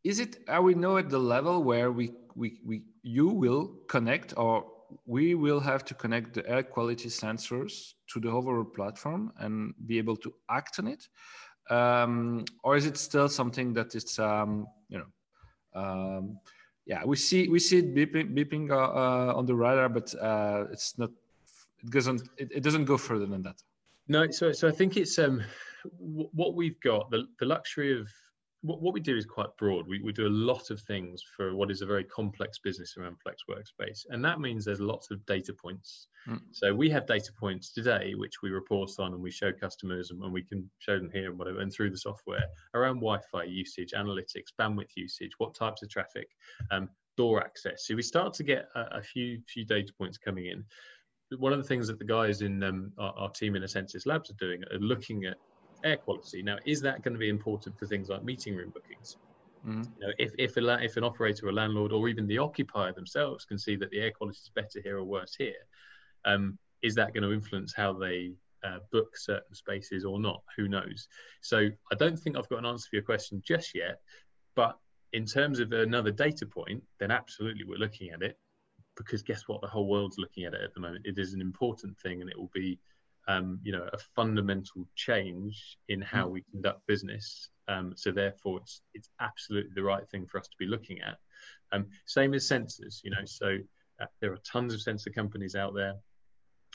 is 0.03 0.19
it 0.19 0.37
are 0.47 0.61
we 0.61 0.73
now 0.75 0.97
at 0.97 1.09
the 1.09 1.19
level 1.19 1.63
where 1.63 1.91
we, 1.91 2.13
we 2.35 2.59
we 2.65 2.83
you 3.03 3.27
will 3.27 3.75
connect 3.87 4.33
or 4.37 4.65
we 5.05 5.35
will 5.35 5.59
have 5.59 5.85
to 5.85 5.93
connect 5.93 6.33
the 6.33 6.49
air 6.49 6.63
quality 6.63 7.09
sensors 7.09 7.93
to 8.07 8.19
the 8.19 8.29
overall 8.29 8.63
platform 8.63 9.31
and 9.37 9.73
be 9.85 9.97
able 9.97 10.17
to 10.17 10.33
act 10.49 10.79
on 10.79 10.87
it? 10.87 11.07
Um, 11.69 12.45
or 12.63 12.75
is 12.77 12.85
it 12.85 12.97
still 12.97 13.29
something 13.29 13.73
that 13.73 13.93
is 13.93 14.17
um, 14.17 14.67
you 14.87 14.99
know 14.99 15.79
um, 15.79 16.39
yeah 16.85 17.03
we 17.05 17.15
see 17.15 17.47
we 17.47 17.59
see 17.59 17.79
it 17.79 17.93
beeping, 17.93 18.33
beeping 18.33 18.71
uh, 18.71 18.75
uh, 18.75 19.33
on 19.35 19.45
the 19.45 19.53
radar 19.53 19.89
but 19.89 20.13
uh, 20.15 20.65
it's 20.71 20.97
not 20.97 21.11
it 21.83 21.91
doesn't 21.91 22.21
it, 22.37 22.51
it 22.51 22.63
doesn't 22.63 22.85
go 22.85 22.97
further 22.97 23.25
than 23.25 23.43
that. 23.43 23.61
No 24.07 24.31
so 24.31 24.51
so 24.51 24.67
i 24.67 24.71
think 24.71 24.97
it's 24.97 25.19
um 25.19 25.43
what 25.97 26.55
we've 26.55 26.79
got, 26.81 27.09
the, 27.11 27.25
the 27.39 27.45
luxury 27.45 27.99
of 27.99 28.07
what, 28.61 28.81
what 28.81 28.93
we 28.93 28.99
do 28.99 29.15
is 29.15 29.25
quite 29.25 29.55
broad. 29.57 29.87
We, 29.87 30.01
we 30.01 30.11
do 30.11 30.27
a 30.27 30.29
lot 30.29 30.69
of 30.69 30.81
things 30.81 31.23
for 31.35 31.55
what 31.55 31.71
is 31.71 31.81
a 31.81 31.85
very 31.85 32.03
complex 32.03 32.59
business 32.59 32.95
around 32.97 33.17
Flex 33.21 33.43
Workspace. 33.49 34.05
And 34.09 34.23
that 34.25 34.39
means 34.39 34.65
there's 34.65 34.81
lots 34.81 35.11
of 35.11 35.25
data 35.25 35.53
points. 35.53 36.07
Mm. 36.27 36.41
So 36.51 36.73
we 36.73 36.89
have 36.89 37.07
data 37.07 37.31
points 37.39 37.71
today, 37.71 38.13
which 38.15 38.41
we 38.43 38.49
report 38.49 38.91
on 38.99 39.13
and 39.13 39.21
we 39.21 39.31
show 39.31 39.51
customers 39.53 40.11
and, 40.11 40.21
and 40.21 40.33
we 40.33 40.43
can 40.43 40.69
show 40.79 40.97
them 40.97 41.09
here 41.13 41.29
and 41.29 41.39
whatever, 41.39 41.59
and 41.59 41.71
through 41.71 41.91
the 41.91 41.97
software 41.97 42.43
around 42.73 42.95
Wi 42.95 43.19
Fi 43.31 43.43
usage, 43.43 43.93
analytics, 43.95 44.51
bandwidth 44.59 44.95
usage, 44.95 45.31
what 45.37 45.55
types 45.55 45.81
of 45.81 45.89
traffic, 45.89 46.27
um, 46.71 46.89
door 47.15 47.41
access. 47.41 47.87
So 47.87 47.95
we 47.95 48.01
start 48.01 48.33
to 48.35 48.43
get 48.43 48.67
a, 48.75 48.97
a 48.97 49.01
few, 49.01 49.39
few 49.47 49.65
data 49.65 49.93
points 49.97 50.17
coming 50.17 50.47
in 50.47 50.65
one 51.37 51.53
of 51.53 51.59
the 51.59 51.67
things 51.67 51.87
that 51.87 51.99
the 51.99 52.05
guys 52.05 52.41
in 52.41 52.63
um, 52.63 52.91
our, 52.97 53.13
our, 53.15 53.29
team 53.29 53.55
in 53.55 53.61
Essensys 53.61 54.07
Labs 54.07 54.31
are 54.31 54.39
doing 54.39 54.63
are 54.71 54.79
looking 54.79 55.25
at 55.25 55.37
air 55.83 55.97
quality. 55.97 56.41
Now, 56.41 56.57
is 56.65 56.81
that 56.81 57.01
going 57.03 57.13
to 57.13 57.19
be 57.19 57.29
important 57.29 57.77
for 57.77 57.85
things 57.85 58.09
like 58.09 58.23
meeting 58.23 58.55
room 58.55 58.71
bookings? 58.73 59.17
Mm-hmm. 59.67 59.83
You 59.99 60.07
know, 60.07 60.13
if 60.17 60.31
if, 60.37 60.57
a, 60.57 60.83
if 60.83 60.97
an 60.97 61.03
operator, 61.03 61.49
a 61.49 61.51
landlord, 61.51 61.91
or 61.91 62.07
even 62.07 62.27
the 62.27 62.37
occupier 62.37 62.93
themselves 62.93 63.45
can 63.45 63.57
see 63.57 63.75
that 63.75 63.89
the 63.91 63.99
air 63.99 64.11
quality 64.11 64.39
is 64.41 64.51
better 64.53 64.81
here 64.81 64.97
or 64.97 65.03
worse 65.03 65.35
here, 65.37 65.65
um, 66.25 66.57
is 66.81 66.95
that 66.95 67.13
going 67.13 67.23
to 67.23 67.33
influence 67.33 67.73
how 67.73 67.93
they 67.93 68.33
uh, 68.63 68.79
book 68.91 69.17
certain 69.17 69.53
spaces 69.53 70.05
or 70.05 70.19
not? 70.19 70.43
Who 70.57 70.67
knows? 70.67 71.07
So 71.41 71.69
I 71.91 71.95
don't 71.95 72.17
think 72.17 72.37
I've 72.37 72.49
got 72.49 72.59
an 72.59 72.65
answer 72.65 72.87
for 72.89 72.95
your 72.95 73.03
question 73.03 73.41
just 73.45 73.75
yet. 73.75 73.99
But 74.55 74.77
in 75.13 75.25
terms 75.25 75.59
of 75.59 75.71
another 75.71 76.11
data 76.11 76.45
point, 76.45 76.83
then 76.99 77.11
absolutely 77.11 77.63
we're 77.65 77.77
looking 77.77 78.11
at 78.11 78.21
it 78.21 78.37
because 78.95 79.23
guess 79.23 79.47
what? 79.47 79.61
The 79.61 79.67
whole 79.67 79.87
world's 79.87 80.17
looking 80.17 80.43
at 80.43 80.53
it 80.53 80.61
at 80.61 80.73
the 80.73 80.79
moment. 80.79 81.05
It 81.05 81.17
is 81.17 81.33
an 81.33 81.41
important 81.41 81.97
thing, 81.99 82.21
and 82.21 82.29
it 82.29 82.37
will 82.37 82.51
be 82.53 82.77
um, 83.27 83.59
you 83.63 83.71
know, 83.71 83.87
a 83.93 83.97
fundamental 84.15 84.87
change 84.95 85.77
in 85.87 86.01
how 86.01 86.27
mm. 86.27 86.31
we 86.31 86.43
conduct 86.51 86.85
business. 86.87 87.49
Um, 87.67 87.93
so 87.95 88.11
therefore, 88.11 88.59
it's 88.59 88.81
it's 88.93 89.09
absolutely 89.19 89.71
the 89.75 89.83
right 89.83 90.07
thing 90.09 90.25
for 90.25 90.39
us 90.39 90.47
to 90.47 90.55
be 90.57 90.65
looking 90.65 91.01
at. 91.01 91.17
Um, 91.71 91.87
same 92.05 92.33
as 92.33 92.47
sensors, 92.47 93.01
you 93.03 93.11
know. 93.11 93.25
So 93.25 93.57
uh, 94.01 94.05
there 94.21 94.33
are 94.33 94.39
tons 94.43 94.73
of 94.73 94.81
sensor 94.81 95.11
companies 95.11 95.55
out 95.55 95.73
there. 95.73 95.93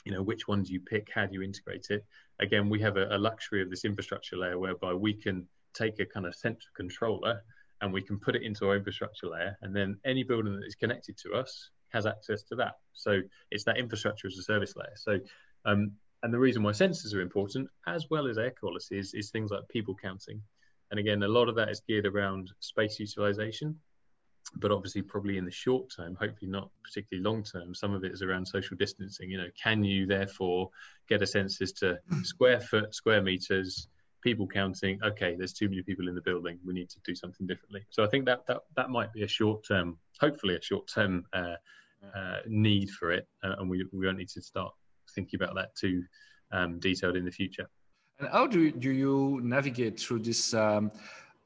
You 0.05 0.11
know, 0.13 0.21
which 0.21 0.47
one 0.47 0.63
do 0.63 0.71
you 0.71 0.79
pick? 0.79 1.09
How 1.13 1.25
do 1.25 1.33
you 1.33 1.41
integrate 1.41 1.87
it? 1.89 2.05
Again, 2.39 2.69
we 2.69 2.79
have 2.81 2.95
a, 2.95 3.07
a 3.15 3.17
luxury 3.17 3.61
of 3.61 3.69
this 3.69 3.85
infrastructure 3.85 4.37
layer 4.37 4.59
whereby 4.59 4.93
we 4.93 5.13
can 5.13 5.47
take 5.73 5.99
a 5.99 6.05
kind 6.05 6.25
of 6.25 6.35
central 6.35 6.69
controller 6.75 7.41
and 7.81 7.91
we 7.91 8.01
can 8.01 8.19
put 8.19 8.35
it 8.35 8.43
into 8.43 8.67
our 8.67 8.75
infrastructure 8.75 9.27
layer, 9.27 9.57
and 9.61 9.75
then 9.75 9.97
any 10.05 10.23
building 10.23 10.55
that 10.55 10.65
is 10.65 10.75
connected 10.75 11.17
to 11.17 11.33
us 11.33 11.71
has 11.89 12.05
access 12.05 12.43
to 12.43 12.55
that. 12.55 12.75
So 12.93 13.21
it's 13.51 13.63
that 13.65 13.77
infrastructure 13.77 14.27
as 14.27 14.37
a 14.37 14.43
service 14.43 14.75
layer. 14.75 14.95
So 14.95 15.19
um, 15.65 15.91
and 16.23 16.33
the 16.33 16.39
reason 16.39 16.63
why 16.63 16.71
sensors 16.71 17.13
are 17.13 17.21
important, 17.21 17.69
as 17.87 18.09
well 18.09 18.27
as 18.27 18.37
air 18.37 18.51
quality, 18.51 18.97
is, 18.97 19.13
is 19.13 19.29
things 19.29 19.51
like 19.51 19.67
people 19.69 19.95
counting. 19.95 20.41
And 20.91 20.99
again, 20.99 21.23
a 21.23 21.27
lot 21.27 21.49
of 21.49 21.55
that 21.55 21.69
is 21.69 21.81
geared 21.87 22.05
around 22.05 22.51
space 22.59 22.99
utilization, 22.99 23.79
but 24.57 24.71
obviously, 24.71 25.01
probably 25.01 25.37
in 25.37 25.45
the 25.45 25.51
short 25.51 25.91
term, 25.95 26.15
hopefully 26.15 26.49
not 26.49 26.69
particularly 26.83 27.23
long 27.23 27.43
term, 27.43 27.73
some 27.73 27.93
of 27.93 28.03
it 28.03 28.11
is 28.11 28.21
around 28.21 28.45
social 28.45 28.77
distancing. 28.77 29.29
You 29.29 29.39
know, 29.39 29.49
can 29.61 29.83
you 29.83 30.05
therefore 30.05 30.69
get 31.09 31.21
a 31.21 31.27
census 31.27 31.71
to 31.73 31.99
square 32.23 32.59
foot, 32.59 32.93
square 32.93 33.21
meters, 33.21 33.87
people 34.21 34.47
counting? 34.47 34.99
Okay, 35.03 35.35
there's 35.35 35.53
too 35.53 35.67
many 35.67 35.81
people 35.81 36.07
in 36.07 36.15
the 36.15 36.21
building. 36.21 36.59
We 36.63 36.73
need 36.73 36.89
to 36.89 36.99
do 37.03 37.15
something 37.15 37.47
differently. 37.47 37.85
So 37.89 38.03
I 38.03 38.07
think 38.07 38.25
that 38.25 38.45
that 38.47 38.61
that 38.75 38.89
might 38.89 39.11
be 39.13 39.23
a 39.23 39.27
short 39.27 39.65
term, 39.67 39.97
hopefully 40.19 40.55
a 40.55 40.61
short 40.61 40.87
term 40.87 41.25
uh, 41.33 41.55
uh, 42.15 42.37
need 42.47 42.91
for 42.91 43.11
it, 43.11 43.27
uh, 43.43 43.55
and 43.59 43.69
we 43.69 43.85
we 43.91 44.05
don't 44.05 44.17
need 44.17 44.29
to 44.29 44.41
start 44.41 44.73
thinking 45.15 45.39
about 45.41 45.55
that 45.55 45.75
too 45.75 46.03
um, 46.51 46.79
detailed 46.79 47.15
in 47.15 47.25
the 47.25 47.31
future. 47.31 47.67
And 48.19 48.29
how 48.29 48.47
do, 48.47 48.71
do 48.71 48.91
you 48.91 49.39
navigate 49.43 49.99
through 49.99 50.19
this, 50.19 50.53
um, 50.53 50.91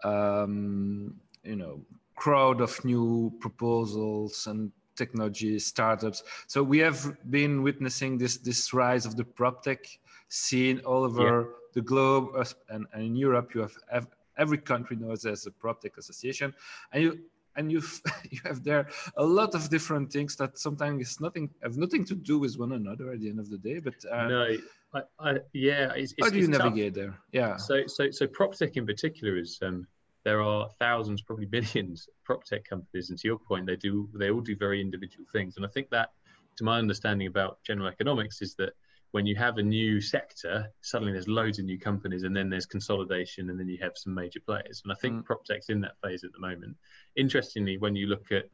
um, 0.04 1.16
you 1.44 1.56
know, 1.56 1.82
crowd 2.16 2.62
of 2.62 2.84
new 2.84 3.34
proposals 3.40 4.46
and 4.48 4.72
technology 4.96 5.58
startups? 5.58 6.24
So 6.48 6.62
we 6.62 6.80
have 6.80 7.18
been 7.30 7.64
witnessing 7.64 8.18
this 8.18 8.38
this 8.38 8.74
rise 8.74 9.06
of 9.06 9.16
the 9.16 9.24
prop 9.24 9.64
tech 9.64 9.80
scene 10.28 10.80
all 10.86 11.04
over 11.04 11.42
yeah. 11.42 11.48
the 11.74 11.82
globe, 11.82 12.26
and, 12.70 12.86
and, 12.94 13.04
in 13.04 13.16
Europe, 13.16 13.56
you 13.56 13.68
have 13.92 14.08
every 14.38 14.60
country 14.60 14.96
knows 14.96 15.22
there's 15.22 15.48
a 15.48 15.52
prop 15.52 15.82
tech 15.82 15.98
association, 15.98 16.54
and 16.92 17.04
you 17.04 17.20
and 17.56 17.72
you 17.72 17.82
you 18.32 18.40
have 18.46 18.64
there 18.64 18.88
a 19.18 19.24
lot 19.24 19.56
of 19.56 19.70
different 19.70 20.12
things 20.12 20.36
that 20.38 20.58
sometimes 20.58 21.20
nothing 21.20 21.50
have 21.64 21.78
nothing 21.78 22.06
to 22.06 22.16
do 22.16 22.40
with 22.40 22.58
one 22.58 22.74
another 22.74 23.12
at 23.12 23.20
the 23.20 23.30
end 23.30 23.40
of 23.40 23.50
the 23.50 23.58
day. 23.58 23.80
But 23.80 23.96
uh, 24.12 24.28
no, 24.28 24.58
I, 24.94 25.02
I, 25.20 25.38
yeah, 25.54 25.92
it's, 25.96 26.14
how 26.20 26.28
it's, 26.28 26.32
do 26.32 26.40
you 26.40 26.48
navigate 26.48 26.94
tough. 26.94 27.04
there? 27.04 27.20
Yeah. 27.32 27.58
So 27.58 27.86
so 27.88 28.12
so 28.12 28.28
prop 28.28 28.56
tech 28.56 28.78
in 28.78 28.86
particular 28.86 29.38
is 29.38 29.60
um, 29.62 29.88
there 30.24 30.42
are 30.42 30.70
thousands, 30.80 31.22
probably 31.22 31.46
billions, 31.46 32.10
prop 32.24 32.44
tech 32.44 32.66
companies, 32.66 33.10
and 33.10 33.20
to 33.20 33.28
your 33.28 33.40
point, 33.40 33.66
they 33.66 33.76
do 33.76 34.10
they 34.14 34.30
all 34.32 34.42
do 34.42 34.56
very 34.56 34.82
individual 34.82 35.26
things, 35.32 35.58
and 35.58 35.66
I 35.66 35.70
think 35.70 35.90
that, 35.92 36.12
to 36.58 36.64
my 36.64 36.78
understanding 36.78 37.28
about 37.28 37.60
general 37.64 37.88
economics, 37.88 38.42
is 38.42 38.56
that 38.56 38.74
when 39.12 39.26
you 39.26 39.36
have 39.36 39.58
a 39.58 39.64
new 39.64 40.00
sector, 40.00 40.72
suddenly 40.82 41.14
there's 41.14 41.28
loads 41.28 41.60
of 41.60 41.66
new 41.66 41.80
companies, 41.80 42.24
and 42.24 42.36
then 42.36 42.50
there's 42.50 42.66
consolidation, 42.66 43.50
and 43.50 43.60
then 43.60 43.68
you 43.68 43.78
have 43.82 43.94
some 43.96 44.14
major 44.14 44.40
players. 44.40 44.82
And 44.84 44.92
I 44.92 44.96
think 44.96 45.16
mm. 45.16 45.26
PropTech's 45.26 45.70
in 45.70 45.82
that 45.82 46.00
phase 46.04 46.24
at 46.24 46.32
the 46.32 46.40
moment. 46.40 46.78
Interestingly, 47.16 47.78
when 47.78 47.96
you 47.96 48.08
look 48.08 48.28
at 48.32 48.46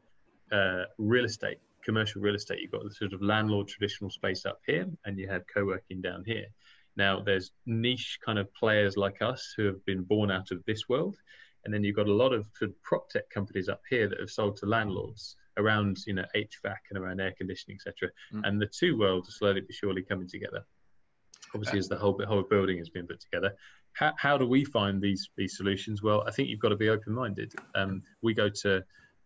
uh, 0.56 0.84
real 0.98 1.26
estate, 1.26 1.58
commercial 1.84 2.22
real 2.22 2.34
estate, 2.34 2.60
you've 2.60 2.72
got 2.72 2.84
the 2.84 2.94
sort 2.94 3.12
of 3.12 3.22
landlord 3.22 3.68
traditional 3.68 4.10
space 4.10 4.46
up 4.46 4.60
here, 4.66 4.86
and 5.04 5.18
you 5.18 5.28
have 5.28 5.42
co-working 5.52 6.00
down 6.00 6.24
here. 6.24 6.46
Now, 6.96 7.20
there's 7.20 7.52
niche 7.66 8.18
kind 8.24 8.38
of 8.38 8.52
players 8.54 8.96
like 8.96 9.20
us 9.20 9.52
who 9.56 9.66
have 9.66 9.84
been 9.84 10.02
born 10.02 10.30
out 10.30 10.50
of 10.50 10.64
this 10.64 10.88
world, 10.88 11.16
and 11.64 11.74
then 11.74 11.84
you've 11.84 11.96
got 11.96 12.08
a 12.08 12.14
lot 12.14 12.32
of 12.32 12.46
sort 12.54 12.70
of 12.70 12.82
prop 12.82 13.10
tech 13.10 13.28
companies 13.28 13.68
up 13.68 13.82
here 13.90 14.08
that 14.08 14.20
have 14.20 14.30
sold 14.30 14.56
to 14.58 14.66
landlords 14.66 15.36
around 15.56 15.98
you 16.06 16.14
know 16.14 16.24
HVAC 16.34 16.76
and 16.90 16.98
around 16.98 17.20
air 17.20 17.34
conditioning, 17.36 17.76
etc. 17.76 18.10
Mm. 18.32 18.46
And 18.46 18.60
the 18.60 18.66
two 18.66 18.98
worlds 18.98 19.28
are 19.28 19.32
slowly 19.32 19.60
but 19.60 19.74
surely 19.74 20.02
coming 20.02 20.28
together. 20.28 20.64
Obviously, 21.54 21.78
as 21.78 21.88
the 21.88 21.96
whole 21.96 22.20
whole 22.26 22.42
building 22.42 22.78
has 22.78 22.88
been 22.88 23.06
put 23.06 23.20
together, 23.20 23.52
how, 23.92 24.12
how 24.18 24.38
do 24.38 24.46
we 24.46 24.64
find 24.64 25.00
these 25.00 25.28
these 25.36 25.56
solutions? 25.56 26.02
Well, 26.02 26.24
I 26.26 26.30
think 26.30 26.48
you've 26.48 26.60
got 26.60 26.70
to 26.70 26.76
be 26.76 26.88
open 26.88 27.12
minded. 27.12 27.54
Um, 27.74 28.02
we 28.22 28.34
go 28.34 28.48
to 28.62 28.82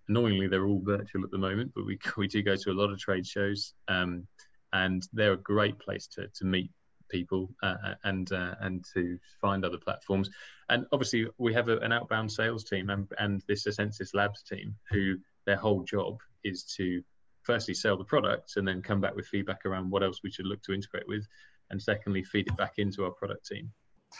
annoyingly 0.08 0.48
they're 0.48 0.66
all 0.66 0.82
virtual 0.84 1.24
at 1.24 1.30
the 1.30 1.38
moment, 1.38 1.72
but 1.74 1.86
we 1.86 1.98
we 2.16 2.28
do 2.28 2.42
go 2.42 2.56
to 2.56 2.70
a 2.70 2.72
lot 2.72 2.90
of 2.90 2.98
trade 2.98 3.26
shows, 3.26 3.74
um, 3.88 4.26
and 4.72 5.02
they're 5.12 5.32
a 5.32 5.38
great 5.38 5.78
place 5.78 6.06
to 6.08 6.28
to 6.34 6.44
meet 6.44 6.70
people 7.10 7.50
uh, 7.62 7.74
uh, 7.84 7.94
and 8.04 8.32
uh, 8.32 8.54
and 8.60 8.84
to 8.94 9.18
find 9.40 9.64
other 9.64 9.78
platforms. 9.78 10.30
And 10.68 10.86
obviously, 10.92 11.26
we 11.38 11.52
have 11.54 11.68
a, 11.68 11.78
an 11.78 11.92
outbound 11.92 12.30
sales 12.30 12.64
team 12.64 12.90
and, 12.90 13.08
and 13.18 13.42
this 13.48 13.66
Essensys 13.66 14.14
Labs 14.14 14.42
team 14.42 14.76
who 14.90 15.16
their 15.50 15.56
whole 15.56 15.82
job 15.82 16.20
is 16.44 16.62
to 16.62 17.02
firstly 17.42 17.74
sell 17.74 17.96
the 17.96 18.04
products 18.04 18.56
and 18.56 18.64
then 18.68 18.80
come 18.80 19.00
back 19.00 19.14
with 19.16 19.26
feedback 19.26 19.66
around 19.66 19.90
what 19.90 20.02
else 20.06 20.18
we 20.22 20.30
should 20.30 20.46
look 20.46 20.62
to 20.62 20.72
integrate 20.72 21.08
with, 21.08 21.24
and 21.70 21.82
secondly 21.82 22.22
feed 22.22 22.46
it 22.46 22.56
back 22.56 22.74
into 22.78 23.04
our 23.04 23.10
product 23.10 23.44
team. 23.50 23.64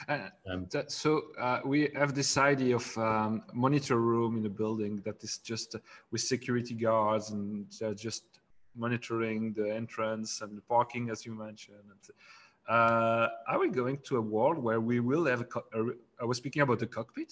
Uh, 0.09 0.29
um, 0.51 0.67
that, 0.73 0.91
so 0.91 1.11
uh, 1.47 1.61
we 1.65 1.79
have 1.95 2.15
this 2.15 2.37
idea 2.37 2.75
of 2.75 2.99
um, 2.99 3.43
monitor 3.53 3.99
room 4.01 4.37
in 4.39 4.45
a 4.47 4.55
building 4.63 5.01
that 5.05 5.23
is 5.23 5.39
just 5.39 5.77
uh, 5.77 5.79
with 6.11 6.21
security 6.21 6.75
guards 6.75 7.31
and 7.31 7.67
just 7.97 8.25
monitoring 8.75 9.53
the 9.53 9.69
entrance 9.83 10.41
and 10.43 10.57
the 10.59 10.63
parking, 10.63 11.11
as 11.11 11.25
you 11.27 11.33
mentioned. 11.33 12.03
Uh, 12.69 13.29
are 13.51 13.59
we 13.61 13.69
going 13.69 13.99
to 14.09 14.17
a 14.17 14.21
world 14.21 14.59
where 14.59 14.81
we 14.81 14.99
will 14.99 15.27
have 15.27 15.41
a, 15.41 15.49
co- 15.55 15.71
a 15.75 15.81
I 16.23 16.25
was 16.25 16.39
speaking 16.39 16.63
about 16.63 16.79
the 16.81 16.87
cockpit, 16.87 17.31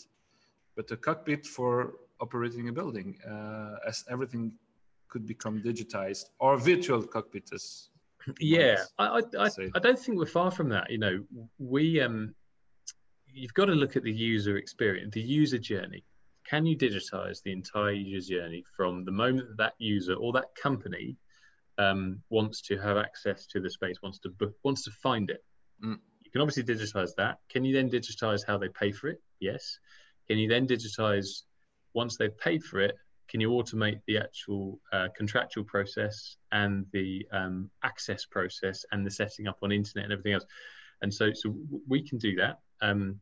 but 0.76 0.87
the 0.87 0.97
cockpit 0.97 1.47
for 1.47 1.95
operating 2.21 2.69
a 2.69 2.73
building, 2.73 3.19
uh, 3.29 3.77
as 3.87 4.05
everything 4.11 4.53
could 5.09 5.27
become 5.27 5.63
digitized 5.63 6.27
or 6.39 6.57
virtual 6.59 7.03
cockpit 7.03 7.49
as 7.55 7.89
yeah 8.41 8.77
I, 8.99 9.23
I, 9.39 9.49
I, 9.75 9.79
don't 9.79 9.99
think 9.99 10.19
we're 10.19 10.27
far 10.27 10.51
from 10.51 10.69
that 10.69 10.91
you 10.91 10.99
know 10.99 11.25
we 11.59 11.99
um 12.03 12.35
you've 13.27 13.55
got 13.55 13.67
to 13.67 13.73
look 13.73 13.97
at 13.97 14.03
the 14.03 14.13
user 14.13 14.59
experience 14.59 15.15
the 15.15 15.23
user 15.23 15.57
journey 15.57 16.05
can 16.45 16.67
you 16.67 16.77
digitize 16.77 17.43
the 17.43 17.53
entire 17.53 17.93
user 17.93 18.35
journey 18.37 18.65
from 18.77 19.07
the 19.07 19.13
moment 19.13 19.49
that, 19.49 19.57
that 19.57 19.75
user 19.79 20.13
or 20.15 20.33
that 20.33 20.55
company 20.63 21.17
um, 21.79 22.21
wants 22.29 22.61
to 22.63 22.77
have 22.79 22.97
access 22.97 23.47
to 23.47 23.61
the 23.61 23.71
space, 23.71 24.03
wants 24.03 24.19
to 24.21 24.31
book, 24.31 24.55
wants 24.65 24.85
to 24.85 24.91
find 24.91 25.31
it. 25.31 25.45
Mm. 25.85 25.99
You 26.25 26.31
can 26.31 26.41
obviously 26.41 26.65
digitize 26.65 27.11
that. 27.17 27.39
Can 27.49 27.65
you 27.65 27.75
then 27.75 27.89
digitize 27.89 28.47
how 28.47 28.59
they 28.59 28.69
pay 28.69 28.93
for 28.93 29.09
it? 29.09 29.23
Yes. 29.41 29.79
Can 30.27 30.39
you 30.39 30.49
then 30.49 30.67
digitize 30.67 31.43
once 31.95 32.16
they've 32.16 32.37
paid 32.38 32.64
for 32.64 32.80
it? 32.80 32.97
Can 33.28 33.40
you 33.40 33.50
automate 33.50 34.00
the 34.07 34.18
actual 34.18 34.80
uh, 34.92 35.09
contractual 35.16 35.64
process 35.64 36.37
and 36.50 36.87
the 36.92 37.26
um, 37.30 37.71
access 37.83 38.25
process 38.25 38.87
and 38.90 39.07
the 39.07 39.11
setting 39.11 39.47
up 39.47 39.59
on 39.62 39.71
internet 39.71 40.04
and 40.04 40.12
everything 40.12 40.33
else? 40.33 40.47
And 41.02 41.12
so, 41.12 41.33
so 41.35 41.54
we 41.87 42.02
can 42.02 42.18
do 42.18 42.37
that. 42.37 42.59
Um, 42.80 43.21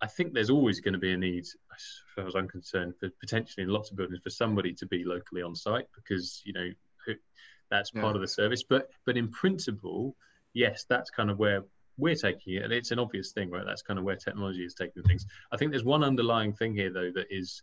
I 0.00 0.06
think 0.06 0.34
there's 0.34 0.50
always 0.50 0.80
going 0.80 0.92
to 0.92 0.98
be 0.98 1.12
a 1.12 1.16
need, 1.16 1.44
as 1.44 1.84
far 2.14 2.26
as 2.26 2.34
I'm 2.34 2.48
concerned, 2.48 2.94
for 3.00 3.08
potentially 3.18 3.64
in 3.64 3.70
lots 3.70 3.90
of 3.90 3.96
buildings 3.96 4.20
for 4.22 4.30
somebody 4.30 4.74
to 4.74 4.86
be 4.86 5.04
locally 5.04 5.42
on 5.42 5.54
site 5.54 5.86
because 5.94 6.42
you 6.44 6.52
know 6.52 7.14
that's 7.70 7.90
yeah. 7.94 8.02
part 8.02 8.14
of 8.14 8.20
the 8.20 8.28
service. 8.28 8.62
But 8.62 8.90
but 9.06 9.16
in 9.16 9.28
principle, 9.30 10.14
yes, 10.52 10.84
that's 10.88 11.10
kind 11.10 11.30
of 11.30 11.38
where 11.38 11.62
we're 11.96 12.14
taking 12.14 12.54
it, 12.54 12.64
and 12.64 12.72
it's 12.72 12.90
an 12.90 12.98
obvious 12.98 13.32
thing, 13.32 13.50
right? 13.50 13.64
That's 13.66 13.82
kind 13.82 13.98
of 13.98 14.04
where 14.04 14.16
technology 14.16 14.64
is 14.64 14.74
taking 14.74 15.02
things. 15.02 15.26
I 15.50 15.56
think 15.56 15.70
there's 15.70 15.84
one 15.84 16.04
underlying 16.04 16.52
thing 16.52 16.74
here, 16.74 16.92
though, 16.92 17.10
that 17.14 17.26
is 17.30 17.62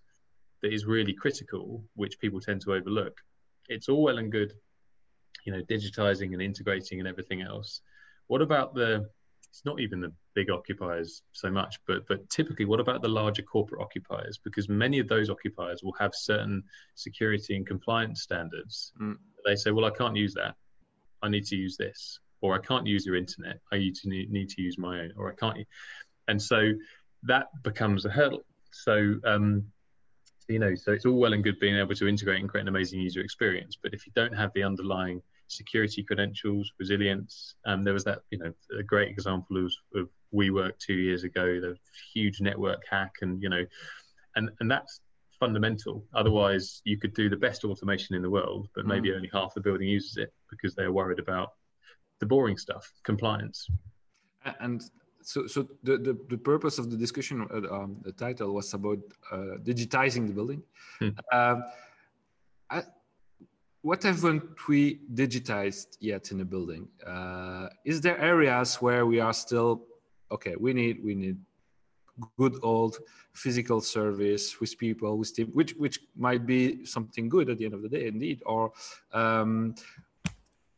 that 0.63 0.74
is 0.74 0.86
really 0.86 1.13
critical, 1.13 1.84
which 1.96 2.20
people 2.20 2.39
tend 2.39 2.62
to 2.62 2.74
overlook. 2.74 3.15
It's 3.70 3.89
all 3.89 4.01
well 4.01 4.17
and 4.17 4.32
good, 4.32 4.53
you 5.46 5.53
know, 5.53 5.62
digitizing 5.62 6.34
and 6.34 6.41
integrating 6.41 7.00
and 7.00 7.08
everything 7.08 7.41
else. 7.41 7.82
What 8.27 8.41
about 8.41 8.74
the? 8.74 9.08
It's 9.50 9.65
not 9.65 9.79
even 9.79 10.01
the 10.01 10.12
big 10.34 10.50
occupiers 10.50 11.22
so 11.34 11.51
much, 11.51 11.77
but 11.86 12.08
but 12.08 12.27
typically, 12.29 12.65
what 12.65 12.79
about 12.79 13.03
the 13.03 13.10
larger 13.10 13.43
corporate 13.43 13.82
occupiers? 13.82 14.39
Because 14.43 14.67
many 14.67 14.98
of 14.98 15.08
those 15.08 15.29
occupiers 15.29 15.84
will 15.84 15.93
have 16.00 16.12
certain 16.15 16.63
security 16.96 17.55
and 17.55 17.67
compliance 17.67 18.24
standards 18.24 18.93
mm 19.00 19.15
they 19.46 19.55
say, 19.58 19.72
well, 19.72 19.84
I 19.84 19.89
can't 19.89 20.15
use 20.15 20.34
that. 20.36 20.55
I 21.22 21.27
need 21.27 21.43
to 21.48 21.58
use 21.58 21.75
this, 21.75 22.20
or 22.39 22.55
I 22.55 22.60
can't 22.60 22.88
use 22.88 23.05
your 23.05 23.17
internet. 23.17 23.60
I 23.74 23.77
need 23.77 23.93
to 23.96 24.08
need 24.08 24.48
to 24.50 24.62
use 24.62 24.77
my 24.77 25.01
own, 25.01 25.12
or 25.17 25.29
I 25.29 25.36
can't. 25.36 25.58
And 26.29 26.41
so 26.41 26.72
that 27.24 27.48
becomes 27.62 28.05
a 28.05 28.10
hurdle. 28.10 28.46
So 28.72 29.15
um, 29.25 29.65
you 30.48 30.60
know, 30.60 30.76
so 30.76 30.92
it's 30.92 31.06
all 31.06 31.20
well 31.20 31.34
and 31.34 31.44
good 31.44 31.60
being 31.60 31.78
able 31.78 31.96
to 31.96 32.08
integrate 32.08 32.40
and 32.40 32.50
create 32.50 32.64
an 32.64 32.68
amazing 32.68 33.00
user 33.00 33.22
experience, 33.22 33.78
but 33.82 33.94
if 33.94 34.06
you 34.06 34.12
don't 34.16 34.36
have 34.36 34.52
the 34.54 34.64
underlying 34.64 35.22
security 35.48 36.04
credentials, 36.04 36.72
resilience, 36.80 37.56
um, 37.66 37.84
there 37.84 37.94
was 37.94 38.04
that 38.04 38.22
you 38.32 38.38
know 38.38 38.54
a 38.78 38.84
great 38.84 39.10
example 39.10 39.58
of, 39.58 39.72
of 39.96 40.10
WeWork 40.34 40.78
two 40.80 40.96
years 40.96 41.24
ago, 41.24 41.60
the 41.60 41.78
huge 42.14 42.42
network 42.42 42.84
hack, 42.90 43.14
and 43.22 43.42
you 43.42 43.50
know, 43.50 43.66
and 44.36 44.50
and 44.60 44.70
that's 44.70 45.02
fundamental. 45.40 46.06
Otherwise, 46.14 46.82
you 46.86 46.98
could 46.98 47.14
do 47.14 47.30
the 47.30 47.38
best 47.38 47.66
automation 47.66 48.16
in 48.16 48.22
the 48.22 48.30
world, 48.30 48.70
but 48.76 48.86
maybe 48.86 49.10
mm. 49.10 49.16
only 49.16 49.30
half 49.34 49.54
the 49.54 49.62
building 49.62 49.88
uses 49.88 50.18
it 50.18 50.34
because 50.50 50.74
they're 50.76 50.92
worried 50.92 51.20
about 51.20 51.50
the 52.20 52.26
boring 52.26 52.58
stuff, 52.58 52.90
compliance. 53.04 53.68
And 54.60 54.82
so, 55.24 55.48
so 55.48 55.68
the, 55.84 55.98
the, 55.98 56.18
the 56.30 56.38
purpose 56.38 56.77
of 56.77 56.92
the 56.92 56.98
discussion, 56.98 57.48
uh, 57.51 57.74
um, 57.74 57.98
the 58.01 58.12
title 58.12 58.53
was 58.53 58.74
about 58.74 59.00
uh, 59.32 59.58
digitizing 59.63 60.27
the 60.27 60.34
building. 60.34 60.62
Hmm. 61.00 61.10
Um, 61.32 61.63
I, 62.70 62.84
what 63.82 64.03
haven't 64.03 64.68
we 64.68 65.01
digitized 65.13 65.98
yet 66.00 66.32
in 66.32 66.38
the 66.38 66.46
building? 66.46 66.88
Uh, 67.06 67.68
is 67.84 68.00
there 68.01 68.18
areas 68.18 68.82
where 68.82 69.06
we 69.06 69.20
are 69.20 69.34
still 69.34 69.84
okay? 70.32 70.56
We 70.58 70.74
need 70.74 71.03
we 71.03 71.15
need 71.15 71.38
good 72.38 72.56
old 72.63 72.98
physical 73.34 73.82
service 73.82 74.60
with 74.60 74.77
people 74.77 75.18
with 75.18 75.36
team 75.36 75.50
which 75.53 75.74
which 75.74 76.00
might 76.15 76.46
be 76.46 76.86
something 76.86 77.27
good 77.27 77.50
at 77.50 77.58
the 77.58 77.65
end 77.65 77.74
of 77.74 77.82
the 77.82 77.89
day 77.89 78.06
indeed 78.06 78.42
or 78.46 78.72
um, 79.13 79.74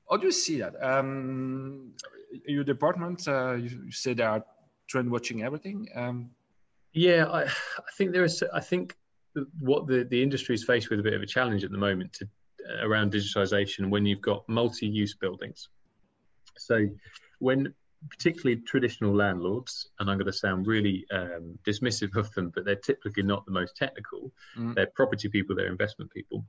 how 0.09 0.15
do 0.17 0.25
you 0.27 0.31
see 0.31 0.59
that 0.59 0.81
um, 0.81 1.91
your 2.45 2.63
department 2.63 3.27
uh, 3.27 3.53
you, 3.53 3.69
you 3.85 3.91
said 3.91 4.17
they 4.17 4.23
are 4.23 4.43
trend 4.87 5.09
watching 5.09 5.43
everything 5.43 5.87
um, 5.95 6.29
yeah 6.93 7.25
I, 7.25 7.43
I 7.43 7.91
think 7.97 8.11
there 8.11 8.23
is 8.23 8.43
i 8.53 8.59
think 8.59 8.95
what 9.59 9.87
the, 9.87 10.07
the 10.09 10.21
industry 10.21 10.55
is 10.55 10.63
faced 10.63 10.89
with 10.89 10.99
a 10.99 11.03
bit 11.03 11.13
of 11.13 11.21
a 11.21 11.25
challenge 11.25 11.63
at 11.63 11.71
the 11.71 11.77
moment 11.77 12.13
to, 12.13 12.27
uh, 12.69 12.87
around 12.87 13.11
digitization 13.11 13.89
when 13.89 14.05
you've 14.05 14.21
got 14.21 14.47
multi-use 14.47 15.13
buildings. 15.15 15.69
So 16.57 16.87
when 17.39 17.73
particularly 18.09 18.61
traditional 18.61 19.13
landlords, 19.13 19.89
and 19.99 20.09
I'm 20.09 20.17
going 20.17 20.31
to 20.31 20.33
sound 20.33 20.67
really 20.67 21.05
um, 21.11 21.57
dismissive 21.65 22.15
of 22.15 22.31
them, 22.33 22.51
but 22.53 22.65
they're 22.65 22.75
typically 22.75 23.23
not 23.23 23.45
the 23.45 23.51
most 23.51 23.75
technical. 23.75 24.31
Mm. 24.57 24.75
They're 24.75 24.91
property 24.95 25.29
people, 25.29 25.55
they're 25.55 25.67
investment 25.67 26.11
people, 26.11 26.45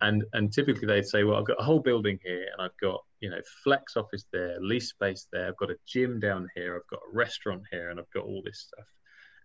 and 0.00 0.24
and 0.32 0.52
typically 0.52 0.86
they'd 0.86 1.06
say, 1.06 1.24
well, 1.24 1.38
I've 1.38 1.46
got 1.46 1.60
a 1.60 1.64
whole 1.64 1.80
building 1.80 2.18
here, 2.24 2.46
and 2.52 2.60
I've 2.60 2.76
got 2.80 3.02
you 3.20 3.30
know 3.30 3.40
flex 3.64 3.96
office 3.96 4.24
there, 4.32 4.56
lease 4.60 4.90
space 4.90 5.26
there, 5.32 5.48
I've 5.48 5.56
got 5.56 5.70
a 5.70 5.76
gym 5.86 6.20
down 6.20 6.48
here, 6.54 6.76
I've 6.76 6.90
got 6.90 7.00
a 7.08 7.16
restaurant 7.16 7.62
here, 7.70 7.90
and 7.90 8.00
I've 8.00 8.10
got 8.10 8.24
all 8.24 8.42
this 8.44 8.60
stuff, 8.60 8.86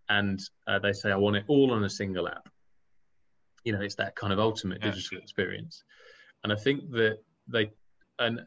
and 0.10 0.40
uh, 0.68 0.80
they 0.80 0.94
say 0.94 1.12
I 1.12 1.18
want 1.18 1.38
it 1.38 1.46
all 1.48 1.72
on 1.72 1.84
a 1.84 1.90
single 1.90 2.28
app. 2.28 2.48
You 3.64 3.74
know, 3.74 3.82
it's 3.82 3.96
that 3.96 4.16
kind 4.16 4.34
of 4.34 4.40
ultimate 4.40 4.82
digital 4.82 5.20
experience, 5.20 5.84
and 6.44 6.52
I 6.52 6.56
think 6.56 6.90
that 6.92 7.20
they 7.48 7.72
and 8.20 8.40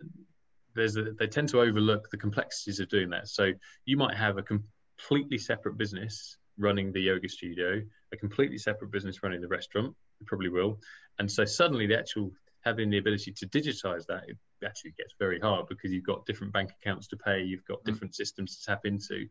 there's 0.75 0.97
a, 0.97 1.13
they 1.19 1.27
tend 1.27 1.49
to 1.51 1.61
overlook 1.61 2.11
the 2.11 2.17
complexities 2.17 2.81
of 2.81 2.89
doing 2.89 3.11
that. 3.11 3.29
So 3.29 3.53
you 3.85 3.97
might 3.97 4.17
have 4.17 4.39
a 4.39 4.43
completely 4.43 5.39
separate 5.39 5.79
business 5.79 6.37
running 6.59 6.93
the 6.93 7.01
yoga 7.01 7.29
studio, 7.29 7.83
a 8.13 8.17
completely 8.17 8.59
separate 8.59 8.91
business 8.91 9.23
running 9.23 9.41
the 9.41 9.49
restaurant. 9.49 9.95
You 10.21 10.27
probably 10.27 10.49
will, 10.49 10.79
and 11.19 11.31
so 11.31 11.45
suddenly 11.45 11.87
the 11.87 11.99
actual 11.99 12.31
having 12.65 12.89
the 12.89 12.99
ability 12.99 13.33
to 13.33 13.47
digitize 13.47 14.07
that 14.07 14.25
it 14.27 14.39
actually 14.65 14.95
gets 14.97 15.13
very 15.19 15.39
hard 15.39 15.67
because 15.69 15.93
you've 15.93 16.07
got 16.07 16.25
different 16.25 16.53
bank 16.53 16.71
accounts 16.81 17.09
to 17.09 17.17
pay, 17.17 17.43
you've 17.43 17.65
got 17.67 17.81
mm. 17.81 17.85
different 17.85 18.13
mm. 18.13 18.17
systems 18.17 18.57
to 18.57 18.65
tap 18.65 18.81
into, 18.85 19.27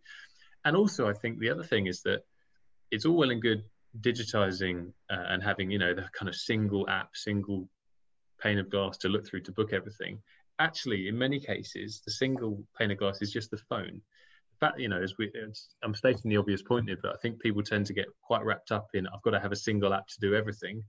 and 0.65 0.75
also 0.75 1.07
I 1.07 1.13
think 1.13 1.39
the 1.39 1.49
other 1.49 1.63
thing 1.63 1.87
is 1.87 2.01
that 2.03 2.21
it's 2.91 3.05
all 3.05 3.17
well 3.17 3.31
and 3.31 3.41
good 3.41 3.63
digitizing 3.99 4.91
uh, 5.09 5.25
and 5.29 5.43
having 5.43 5.71
you 5.71 5.79
know 5.79 5.93
the 5.93 6.07
kind 6.17 6.29
of 6.29 6.35
single 6.35 6.89
app, 6.89 7.09
single 7.15 7.69
pane 8.41 8.59
of 8.59 8.69
glass 8.69 8.97
to 8.97 9.07
look 9.07 9.25
through 9.25 9.41
to 9.41 9.51
book 9.51 9.71
everything 9.71 10.19
actually, 10.59 11.07
in 11.07 11.17
many 11.17 11.39
cases, 11.39 12.01
the 12.05 12.11
single 12.11 12.63
pane 12.77 12.91
of 12.91 12.97
glass 12.97 13.21
is 13.21 13.31
just 13.31 13.51
the 13.51 13.57
phone. 13.57 13.87
In 13.89 14.59
fact, 14.59 14.79
you 14.79 14.87
know, 14.87 15.01
as 15.01 15.17
we, 15.17 15.31
I'm 15.83 15.95
stating 15.95 16.29
the 16.29 16.37
obvious 16.37 16.61
point 16.61 16.87
here, 16.87 16.97
but 17.01 17.13
I 17.13 17.17
think 17.17 17.41
people 17.41 17.63
tend 17.63 17.85
to 17.87 17.93
get 17.93 18.05
quite 18.21 18.45
wrapped 18.45 18.71
up 18.71 18.87
in 18.93 19.07
I've 19.07 19.21
got 19.23 19.31
to 19.31 19.39
have 19.39 19.51
a 19.51 19.57
single 19.57 19.93
app 19.93 20.07
to 20.07 20.19
do 20.19 20.35
everything. 20.35 20.83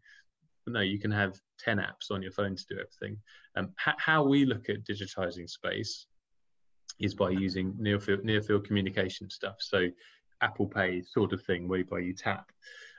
But 0.64 0.75
no, 0.75 0.80
you 0.80 0.99
can 0.99 1.11
have 1.11 1.35
10 1.61 1.78
apps 1.78 2.11
on 2.11 2.23
your 2.23 2.33
phone 2.33 2.56
to 2.56 2.64
do 2.68 2.75
everything. 2.76 3.18
Um, 3.56 3.73
how 3.76 4.25
we 4.25 4.44
look 4.44 4.68
at 4.68 4.85
digitizing 4.85 5.49
space 5.49 6.06
is 6.99 7.14
by 7.14 7.30
using 7.30 7.75
near 7.78 8.00
field, 8.00 8.25
near 8.25 8.40
field 8.40 8.66
communication 8.66 9.28
stuff. 9.28 9.56
So 9.59 9.88
Apple 10.40 10.66
Pay 10.66 11.02
sort 11.02 11.33
of 11.33 11.42
thing, 11.42 11.68
whereby 11.68 12.00
you 12.00 12.14
tap 12.14 12.50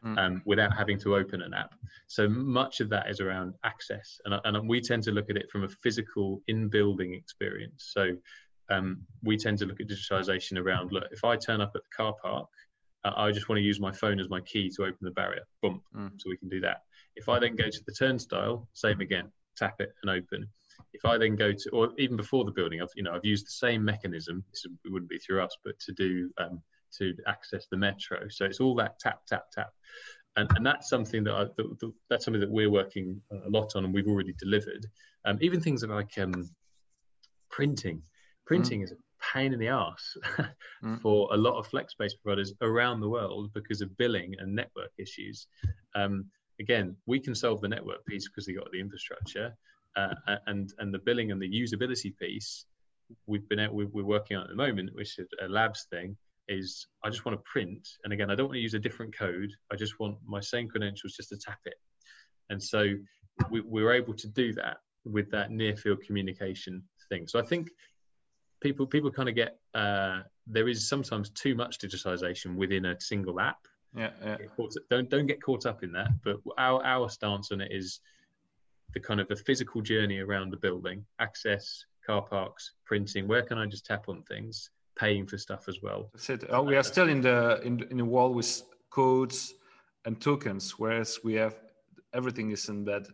mm. 0.05 0.17
um, 0.17 0.41
without 0.45 0.75
having 0.75 0.99
to 0.99 1.15
open 1.15 1.41
an 1.41 1.53
app. 1.53 1.73
So 2.07 2.27
much 2.27 2.79
of 2.79 2.89
that 2.89 3.09
is 3.09 3.19
around 3.19 3.55
access, 3.63 4.19
and, 4.25 4.39
and 4.43 4.69
we 4.69 4.81
tend 4.81 5.03
to 5.03 5.11
look 5.11 5.29
at 5.29 5.37
it 5.37 5.49
from 5.51 5.63
a 5.63 5.69
physical 5.69 6.41
in-building 6.47 7.13
experience. 7.13 7.91
So 7.93 8.15
um, 8.69 9.01
we 9.23 9.37
tend 9.37 9.59
to 9.59 9.65
look 9.65 9.79
at 9.79 9.87
digitization 9.87 10.57
around 10.57 10.91
look 10.91 11.05
if 11.11 11.23
I 11.23 11.35
turn 11.35 11.61
up 11.61 11.71
at 11.75 11.81
the 11.83 11.95
car 11.95 12.13
park, 12.21 12.47
uh, 13.03 13.13
I 13.15 13.31
just 13.31 13.49
want 13.49 13.57
to 13.57 13.63
use 13.63 13.79
my 13.79 13.91
phone 13.91 14.19
as 14.19 14.29
my 14.29 14.41
key 14.41 14.71
to 14.75 14.83
open 14.83 14.97
the 15.01 15.11
barrier. 15.11 15.43
Boom, 15.61 15.81
mm. 15.95 16.11
so 16.17 16.29
we 16.29 16.37
can 16.37 16.49
do 16.49 16.61
that. 16.61 16.81
If 17.15 17.29
I 17.29 17.39
then 17.39 17.55
go 17.55 17.69
to 17.69 17.81
the 17.85 17.93
turnstile, 17.93 18.67
same 18.73 19.01
again, 19.01 19.31
tap 19.57 19.75
it 19.79 19.93
and 20.03 20.11
open 20.11 20.47
if 20.93 21.05
I 21.05 21.17
then 21.17 21.35
go 21.35 21.51
to, 21.51 21.69
or 21.71 21.89
even 21.97 22.17
before 22.17 22.45
the 22.45 22.51
building, 22.51 22.81
I've 22.81 22.89
you 22.95 23.03
know 23.03 23.13
I've 23.13 23.25
used 23.25 23.45
the 23.45 23.51
same 23.51 23.83
mechanism. 23.83 24.43
This 24.51 24.65
wouldn't 24.85 25.09
be 25.09 25.19
through 25.19 25.41
us, 25.43 25.55
but 25.63 25.77
to 25.79 25.91
do 25.93 26.29
um, 26.37 26.61
to 26.99 27.13
access 27.27 27.67
the 27.69 27.77
metro. 27.77 28.27
So 28.29 28.45
it's 28.45 28.59
all 28.59 28.75
that 28.75 28.99
tap, 28.99 29.21
tap, 29.27 29.45
tap. 29.51 29.71
And, 30.37 30.49
and 30.55 30.65
that's 30.65 30.89
something 30.89 31.23
that, 31.23 31.33
I, 31.33 31.45
that, 31.55 31.93
that's 32.09 32.25
something 32.25 32.41
that 32.41 32.49
we're 32.49 32.69
working 32.69 33.21
a 33.31 33.49
lot 33.49 33.75
on 33.75 33.85
and 33.85 33.93
we've 33.93 34.07
already 34.07 34.33
delivered. 34.39 34.85
Um, 35.25 35.37
even 35.41 35.61
things 35.61 35.83
like 35.83 36.17
um, 36.17 36.49
printing. 37.49 38.01
Printing 38.45 38.81
mm. 38.81 38.83
is 38.83 38.91
a 38.91 38.95
pain 39.33 39.53
in 39.53 39.59
the 39.59 39.69
ass 39.69 40.17
mm. 40.83 41.01
for 41.01 41.33
a 41.33 41.37
lot 41.37 41.57
of 41.57 41.67
flex 41.67 41.93
space 41.93 42.13
providers 42.13 42.53
around 42.61 42.99
the 42.99 43.09
world 43.09 43.51
because 43.53 43.81
of 43.81 43.95
billing 43.97 44.35
and 44.39 44.53
network 44.53 44.91
issues. 44.97 45.47
Um, 45.95 46.25
again, 46.59 46.95
we 47.05 47.19
can 47.19 47.35
solve 47.35 47.61
the 47.61 47.67
network 47.67 48.05
piece 48.05 48.27
because 48.27 48.47
we 48.47 48.55
got 48.55 48.71
the 48.71 48.79
infrastructure, 48.79 49.55
uh, 49.95 50.13
and 50.47 50.73
and 50.79 50.93
the 50.93 50.99
billing 50.99 51.31
and 51.31 51.41
the 51.41 51.49
usability 51.49 52.15
piece. 52.17 52.65
We've 53.27 53.47
been 53.47 53.59
we're, 53.71 53.87
we're 53.87 54.03
working 54.03 54.37
on 54.37 54.43
at 54.43 54.49
the 54.49 54.55
moment, 54.55 54.89
which 54.93 55.19
is 55.19 55.27
a 55.41 55.47
labs 55.47 55.87
thing, 55.89 56.17
is 56.47 56.87
I 57.03 57.09
just 57.09 57.25
want 57.25 57.37
to 57.37 57.43
print. 57.51 57.87
And 58.03 58.13
again, 58.13 58.29
I 58.29 58.35
don't 58.35 58.47
want 58.47 58.55
to 58.55 58.61
use 58.61 58.73
a 58.73 58.79
different 58.79 59.15
code. 59.17 59.51
I 59.71 59.75
just 59.75 59.99
want 59.99 60.17
my 60.25 60.39
same 60.39 60.67
credentials 60.67 61.13
just 61.13 61.29
to 61.29 61.37
tap 61.37 61.59
it. 61.65 61.75
And 62.49 62.61
so 62.61 62.95
we, 63.49 63.61
we 63.61 63.83
were 63.83 63.93
able 63.93 64.13
to 64.13 64.27
do 64.27 64.53
that 64.53 64.77
with 65.03 65.29
that 65.31 65.51
near 65.51 65.75
field 65.75 66.01
communication 66.01 66.83
thing. 67.09 67.27
So 67.27 67.39
I 67.39 67.43
think 67.43 67.69
people 68.61 68.87
people 68.87 69.11
kind 69.11 69.29
of 69.29 69.35
get 69.35 69.59
uh, 69.73 70.21
there 70.47 70.67
is 70.67 70.87
sometimes 70.87 71.29
too 71.31 71.55
much 71.55 71.79
digitization 71.79 72.55
within 72.55 72.85
a 72.85 72.99
single 72.99 73.39
app. 73.39 73.59
Yeah, 73.95 74.09
yeah. 74.23 74.37
Don't 74.89 75.09
don't 75.09 75.27
get 75.27 75.41
caught 75.41 75.65
up 75.65 75.83
in 75.83 75.91
that. 75.93 76.09
But 76.23 76.37
our 76.57 76.83
our 76.83 77.09
stance 77.09 77.51
on 77.51 77.61
it 77.61 77.71
is 77.71 77.99
the 78.93 78.99
kind 78.99 79.19
of 79.19 79.27
the 79.27 79.35
physical 79.35 79.81
journey 79.81 80.19
around 80.19 80.51
the 80.51 80.57
building, 80.57 81.05
access, 81.19 81.85
car 82.05 82.21
parks, 82.21 82.73
printing. 82.85 83.27
Where 83.27 83.43
can 83.43 83.57
I 83.57 83.65
just 83.65 83.85
tap 83.85 84.09
on 84.09 84.23
things? 84.23 84.69
Paying 84.95 85.25
for 85.27 85.37
stuff 85.37 85.67
as 85.67 85.81
well. 85.81 86.09
That's 86.13 86.29
it. 86.29 86.43
Oh, 86.49 86.63
we 86.63 86.75
are 86.75 86.83
still 86.83 87.09
in 87.09 87.21
the 87.21 87.61
in, 87.63 87.83
in 87.91 87.97
the 87.97 88.05
wall 88.05 88.33
with 88.33 88.63
codes 88.89 89.53
and 90.05 90.19
tokens, 90.21 90.71
whereas 90.77 91.19
we 91.23 91.33
have 91.35 91.55
everything 92.13 92.51
is 92.51 92.69
embedded 92.69 93.11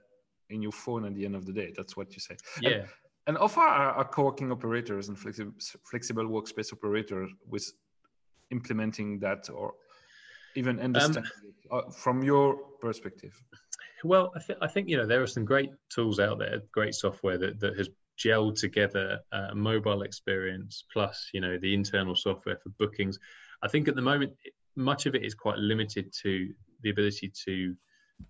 in 0.49 0.61
your 0.61 0.71
phone 0.71 1.05
at 1.05 1.15
the 1.15 1.25
end 1.25 1.35
of 1.35 1.45
the 1.45 1.53
day. 1.53 1.73
That's 1.75 1.95
what 1.97 2.13
you 2.13 2.19
say. 2.19 2.37
Yeah. 2.61 2.69
And, 2.71 2.85
and 3.27 3.37
offer 3.37 3.61
our, 3.61 3.91
our 3.93 4.05
co-working 4.05 4.51
operators 4.51 5.07
and 5.07 5.17
flexible, 5.17 5.53
flexible 5.89 6.25
workspace 6.25 6.73
operators 6.73 7.29
with 7.47 7.71
implementing 8.51 9.19
that 9.19 9.49
or 9.49 9.73
even 10.55 10.79
understanding 10.79 11.31
um, 11.71 11.83
uh, 11.87 11.91
from 11.91 12.23
your 12.23 12.55
perspective? 12.81 13.41
Well, 14.03 14.31
I, 14.35 14.39
th- 14.39 14.59
I 14.61 14.67
think 14.67 14.89
you 14.89 14.97
know 14.97 15.05
there 15.05 15.21
are 15.21 15.27
some 15.27 15.45
great 15.45 15.71
tools 15.89 16.19
out 16.19 16.39
there, 16.39 16.61
great 16.71 16.93
software 16.93 17.37
that, 17.37 17.59
that 17.59 17.77
has 17.77 17.89
gel 18.21 18.51
together 18.51 19.19
a 19.31 19.55
mobile 19.55 20.03
experience 20.03 20.83
plus 20.93 21.29
you 21.33 21.41
know 21.41 21.57
the 21.57 21.73
internal 21.73 22.15
software 22.15 22.57
for 22.57 22.69
bookings. 22.77 23.17
I 23.63 23.67
think 23.67 23.87
at 23.87 23.95
the 23.95 24.01
moment 24.01 24.33
much 24.75 25.05
of 25.05 25.15
it 25.15 25.23
is 25.23 25.33
quite 25.33 25.57
limited 25.57 26.13
to 26.23 26.53
the 26.83 26.89
ability 26.89 27.31
to 27.45 27.75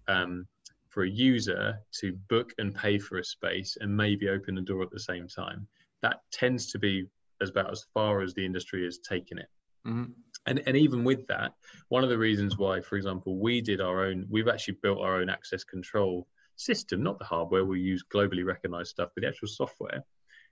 um, 0.08 0.48
for 0.90 1.04
a 1.04 1.10
user 1.10 1.80
to 2.00 2.14
book 2.30 2.54
and 2.58 2.76
pay 2.76 3.00
for 3.00 3.18
a 3.18 3.24
space 3.24 3.78
and 3.80 3.96
maybe 3.96 4.30
open 4.30 4.56
the 4.56 4.62
door 4.62 4.84
at 4.84 4.92
the 4.92 5.00
same 5.00 5.28
time. 5.28 5.68
That 6.02 6.18
tends 6.32 6.72
to 6.72 6.80
be 6.80 7.08
about 7.42 7.72
as 7.72 7.86
far 7.94 8.22
as 8.22 8.34
the 8.34 8.46
industry 8.46 8.84
has 8.86 9.00
taken 9.00 9.40
it. 9.40 9.48
Mm-hmm. 9.88 10.12
and, 10.46 10.62
and 10.68 10.78
even 10.78 11.04
with 11.04 11.26
that 11.26 11.54
one 11.90 12.04
of 12.04 12.12
the 12.12 12.18
reasons 12.18 12.56
why 12.56 12.82
for 12.82 12.98
example 12.98 13.40
we 13.40 13.62
did 13.62 13.82
our 13.82 14.06
own 14.06 14.28
we've 14.30 14.48
actually 14.48 14.78
built 14.84 15.00
our 15.00 15.20
own 15.20 15.28
access 15.28 15.64
control 15.64 16.28
system, 16.56 17.04
not 17.04 17.20
the 17.20 17.26
hardware, 17.26 17.66
we 17.66 17.80
use 17.80 18.04
globally 18.14 18.46
recognized 18.46 18.90
stuff, 18.90 19.10
but 19.16 19.22
the 19.22 19.28
actual 19.28 19.48
software 19.48 20.04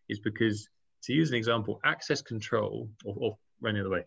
is 0.07 0.19
because, 0.19 0.67
to 1.03 1.13
use 1.13 1.29
an 1.29 1.37
example, 1.37 1.79
access 1.85 2.21
control, 2.21 2.89
or, 3.05 3.15
or 3.17 3.37
run 3.61 3.75
the 3.75 3.81
other 3.81 3.89
way, 3.89 4.03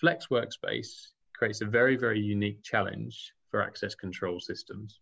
Flex 0.00 0.26
Workspace 0.28 1.08
creates 1.34 1.60
a 1.60 1.66
very, 1.66 1.96
very 1.96 2.20
unique 2.20 2.62
challenge 2.62 3.32
for 3.50 3.62
access 3.62 3.94
control 3.94 4.38
systems. 4.40 5.00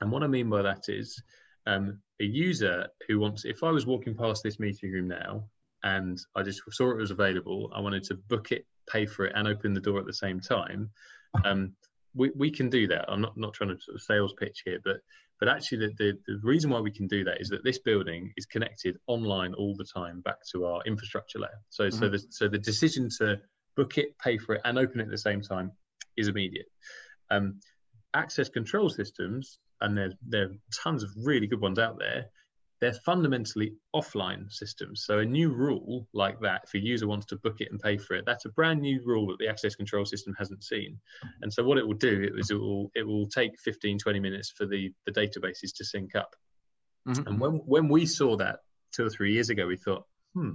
And 0.00 0.10
what 0.10 0.22
I 0.22 0.26
mean 0.26 0.48
by 0.48 0.62
that 0.62 0.88
is 0.88 1.22
um, 1.66 1.98
a 2.20 2.24
user 2.24 2.86
who 3.06 3.18
wants, 3.18 3.44
if 3.44 3.62
I 3.62 3.70
was 3.70 3.86
walking 3.86 4.14
past 4.14 4.42
this 4.42 4.58
meeting 4.58 4.92
room 4.92 5.08
now 5.08 5.44
and 5.82 6.18
I 6.34 6.42
just 6.42 6.62
saw 6.70 6.90
it 6.90 6.96
was 6.96 7.10
available, 7.10 7.70
I 7.74 7.80
wanted 7.80 8.04
to 8.04 8.14
book 8.14 8.52
it, 8.52 8.64
pay 8.88 9.06
for 9.06 9.26
it, 9.26 9.32
and 9.34 9.46
open 9.46 9.74
the 9.74 9.80
door 9.80 9.98
at 9.98 10.06
the 10.06 10.12
same 10.12 10.40
time. 10.40 10.90
Um, 11.44 11.74
we, 12.14 12.30
we 12.34 12.50
can 12.50 12.70
do 12.70 12.86
that. 12.88 13.04
I'm 13.08 13.20
not, 13.20 13.36
not 13.36 13.54
trying 13.54 13.70
to 13.70 13.80
sort 13.80 13.94
of 13.94 14.02
sales 14.02 14.34
pitch 14.38 14.62
here, 14.64 14.78
but 14.84 14.96
but 15.40 15.48
actually, 15.48 15.86
the, 15.86 15.94
the, 15.96 16.18
the, 16.26 16.38
reason 16.42 16.70
why 16.70 16.80
we 16.80 16.90
can 16.90 17.06
do 17.06 17.24
that 17.24 17.40
is 17.40 17.48
that 17.48 17.64
this 17.64 17.78
building 17.78 18.30
is 18.36 18.44
connected 18.44 18.98
online 19.06 19.54
all 19.54 19.74
the 19.74 19.86
time 19.86 20.20
back 20.20 20.36
to 20.52 20.66
our 20.66 20.82
infrastructure 20.84 21.38
layer. 21.38 21.48
So, 21.70 21.84
mm-hmm. 21.84 21.98
so, 21.98 22.08
the, 22.10 22.18
so 22.28 22.48
the 22.48 22.58
decision 22.58 23.08
to 23.18 23.40
book 23.74 23.96
it, 23.96 24.18
pay 24.18 24.36
for 24.36 24.56
it, 24.56 24.60
and 24.66 24.78
open 24.78 25.00
it 25.00 25.04
at 25.04 25.10
the 25.10 25.16
same 25.16 25.40
time 25.40 25.72
is 26.18 26.28
immediate. 26.28 26.66
Um, 27.30 27.58
access 28.12 28.50
control 28.50 28.90
systems, 28.90 29.58
and 29.80 29.96
there, 29.96 30.12
there 30.28 30.44
are 30.44 30.54
tons 30.84 31.02
of 31.02 31.10
really 31.16 31.46
good 31.46 31.60
ones 31.60 31.78
out 31.78 31.98
there, 31.98 32.26
they're 32.80 32.94
fundamentally 32.94 33.74
offline 33.94 34.50
systems. 34.50 35.04
So 35.04 35.18
a 35.18 35.24
new 35.24 35.50
rule 35.50 36.08
like 36.14 36.40
that, 36.40 36.62
if 36.64 36.74
a 36.74 36.78
user 36.78 37.06
wants 37.06 37.26
to 37.26 37.36
book 37.36 37.60
it 37.60 37.68
and 37.70 37.78
pay 37.78 37.98
for 37.98 38.14
it, 38.14 38.24
that's 38.26 38.46
a 38.46 38.50
brand 38.50 38.80
new 38.80 39.02
rule 39.04 39.26
that 39.28 39.38
the 39.38 39.48
access 39.48 39.74
control 39.74 40.06
system 40.06 40.34
hasn't 40.38 40.64
seen. 40.64 40.98
And 41.42 41.52
so 41.52 41.62
what 41.62 41.76
it 41.76 41.86
will 41.86 41.94
do 41.94 42.30
is 42.36 42.50
it 42.50 42.54
will 42.54 42.90
it 42.94 43.06
will 43.06 43.26
take 43.26 43.58
15, 43.60 43.98
20 43.98 44.20
minutes 44.20 44.50
for 44.50 44.66
the, 44.66 44.92
the 45.04 45.12
databases 45.12 45.74
to 45.76 45.84
sync 45.84 46.14
up. 46.14 46.34
Mm-hmm. 47.06 47.26
And 47.26 47.40
when 47.40 47.52
when 47.66 47.88
we 47.88 48.06
saw 48.06 48.36
that 48.36 48.60
two 48.92 49.04
or 49.04 49.10
three 49.10 49.32
years 49.32 49.50
ago, 49.50 49.66
we 49.66 49.76
thought, 49.76 50.04
hmm, 50.34 50.52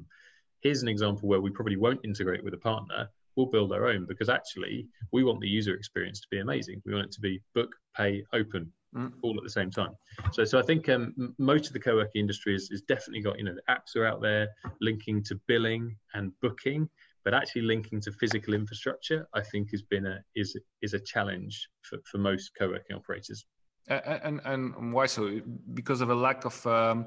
here's 0.62 0.82
an 0.82 0.88
example 0.88 1.30
where 1.30 1.42
we 1.42 1.52
probably 1.52 1.78
won't 1.78 2.04
integrate 2.04 2.44
with 2.44 2.54
a 2.56 2.60
partner. 2.60 3.08
We'll 3.36 3.48
build 3.48 3.74
our 3.74 3.88
own 3.88 4.06
because 4.08 4.30
actually 4.30 4.88
we 5.12 5.24
want 5.24 5.42
the 5.42 5.48
user 5.48 5.76
experience 5.76 6.22
to 6.22 6.28
be 6.32 6.40
amazing. 6.40 6.82
We 6.86 6.94
want 6.94 7.08
it 7.08 7.12
to 7.14 7.22
be 7.22 7.42
book, 7.54 7.76
pay, 7.96 8.24
open, 8.34 8.72
mm. 8.96 9.12
all 9.22 9.36
at 9.38 9.44
the 9.44 9.50
same 9.50 9.72
time. 9.72 9.94
So, 10.32 10.44
so 10.44 10.60
I 10.60 10.62
think 10.62 10.90
um, 10.90 11.36
most 11.38 11.68
of 11.68 11.74
the 11.74 11.80
co-working 11.80 12.22
industry 12.22 12.54
has, 12.54 12.70
is 12.72 12.82
definitely 12.82 13.22
got, 13.22 13.38
you 13.38 13.44
know, 13.44 13.54
the 13.54 13.74
apps 13.74 13.96
are 13.96 14.06
out 14.06 14.22
there 14.22 14.48
linking 14.82 15.24
to 15.24 15.40
billing 15.48 15.96
and 16.14 16.32
booking, 16.42 16.90
but 17.24 17.34
actually 17.34 17.64
linking 17.64 18.00
to 18.02 18.12
physical 18.12 18.54
infrastructure, 18.54 19.28
I 19.34 19.42
think 19.42 19.72
has 19.72 19.82
been 19.82 20.06
a 20.06 20.20
is 20.36 20.58
is 20.82 20.94
a 20.94 21.00
challenge 21.00 21.70
for, 21.82 21.98
for 22.10 22.18
most 22.20 22.52
co-working 22.58 22.96
operators. 22.96 23.46
And 23.88 24.42
and 24.46 24.94
why 24.94 25.06
so? 25.06 25.42
Because 25.74 26.02
of 26.02 26.10
a 26.10 26.16
lack 26.16 26.46
of 26.46 26.66
um, 26.66 27.06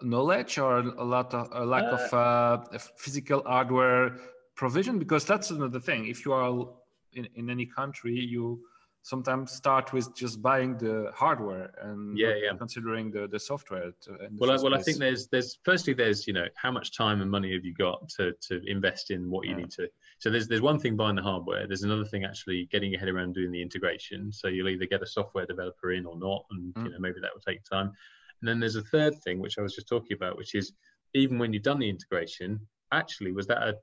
knowledge 0.00 0.58
or 0.58 0.78
a 0.78 1.04
lot 1.04 1.34
of 1.34 1.48
a 1.52 1.64
lack 1.64 1.84
uh, 1.84 1.96
of 1.96 2.14
uh, 2.14 2.78
physical 2.96 3.42
hardware 3.44 4.16
provision? 4.56 4.98
Because 4.98 5.24
that's 5.24 5.50
another 5.50 5.80
thing. 5.80 6.06
If 6.06 6.24
you 6.24 6.32
are 6.32 6.66
in, 7.12 7.28
in 7.34 7.50
any 7.50 7.66
country, 7.66 8.14
you 8.14 8.60
sometimes 9.02 9.52
start 9.52 9.92
with 9.92 10.14
just 10.14 10.42
buying 10.42 10.76
the 10.76 11.10
hardware 11.14 11.70
and 11.82 12.16
yeah, 12.18 12.34
yeah. 12.42 12.56
considering 12.56 13.10
the, 13.10 13.26
the 13.28 13.38
software. 13.38 13.90
To, 14.02 14.18
well, 14.36 14.50
I, 14.50 14.62
well, 14.62 14.74
I 14.74 14.82
think 14.82 14.98
there's 14.98 15.28
there's 15.28 15.58
firstly 15.64 15.94
there's 15.94 16.26
you 16.26 16.32
know 16.32 16.46
how 16.54 16.70
much 16.70 16.96
time 16.96 17.20
and 17.22 17.30
money 17.30 17.52
have 17.54 17.64
you 17.64 17.74
got 17.74 18.08
to 18.16 18.32
to 18.48 18.60
invest 18.66 19.10
in 19.10 19.30
what 19.30 19.46
you 19.46 19.52
yeah. 19.52 19.58
need 19.58 19.70
to. 19.72 19.88
So 20.18 20.30
there's 20.30 20.48
there's 20.48 20.60
one 20.60 20.78
thing 20.78 20.96
buying 20.96 21.16
the 21.16 21.22
hardware. 21.22 21.66
There's 21.66 21.84
another 21.84 22.04
thing 22.04 22.24
actually 22.24 22.68
getting 22.70 22.90
your 22.90 23.00
head 23.00 23.08
around 23.08 23.34
doing 23.34 23.52
the 23.52 23.62
integration. 23.62 24.32
So 24.32 24.48
you'll 24.48 24.68
either 24.68 24.86
get 24.86 25.02
a 25.02 25.06
software 25.06 25.46
developer 25.46 25.92
in 25.92 26.06
or 26.06 26.18
not, 26.18 26.44
and 26.50 26.74
mm. 26.74 26.84
you 26.84 26.90
know 26.90 26.98
maybe 26.98 27.20
that 27.20 27.30
will 27.34 27.40
take 27.40 27.64
time. 27.64 27.92
And 28.40 28.48
then 28.48 28.60
there's 28.60 28.76
a 28.76 28.82
third 28.82 29.14
thing 29.22 29.40
which 29.40 29.58
I 29.58 29.62
was 29.62 29.74
just 29.74 29.88
talking 29.88 30.16
about, 30.16 30.36
which 30.36 30.54
is 30.54 30.72
even 31.14 31.38
when 31.38 31.52
you've 31.52 31.62
done 31.62 31.78
the 31.78 31.88
integration, 31.88 32.60
actually 32.92 33.32
was 33.32 33.46
that 33.46 33.62
a 33.62 33.74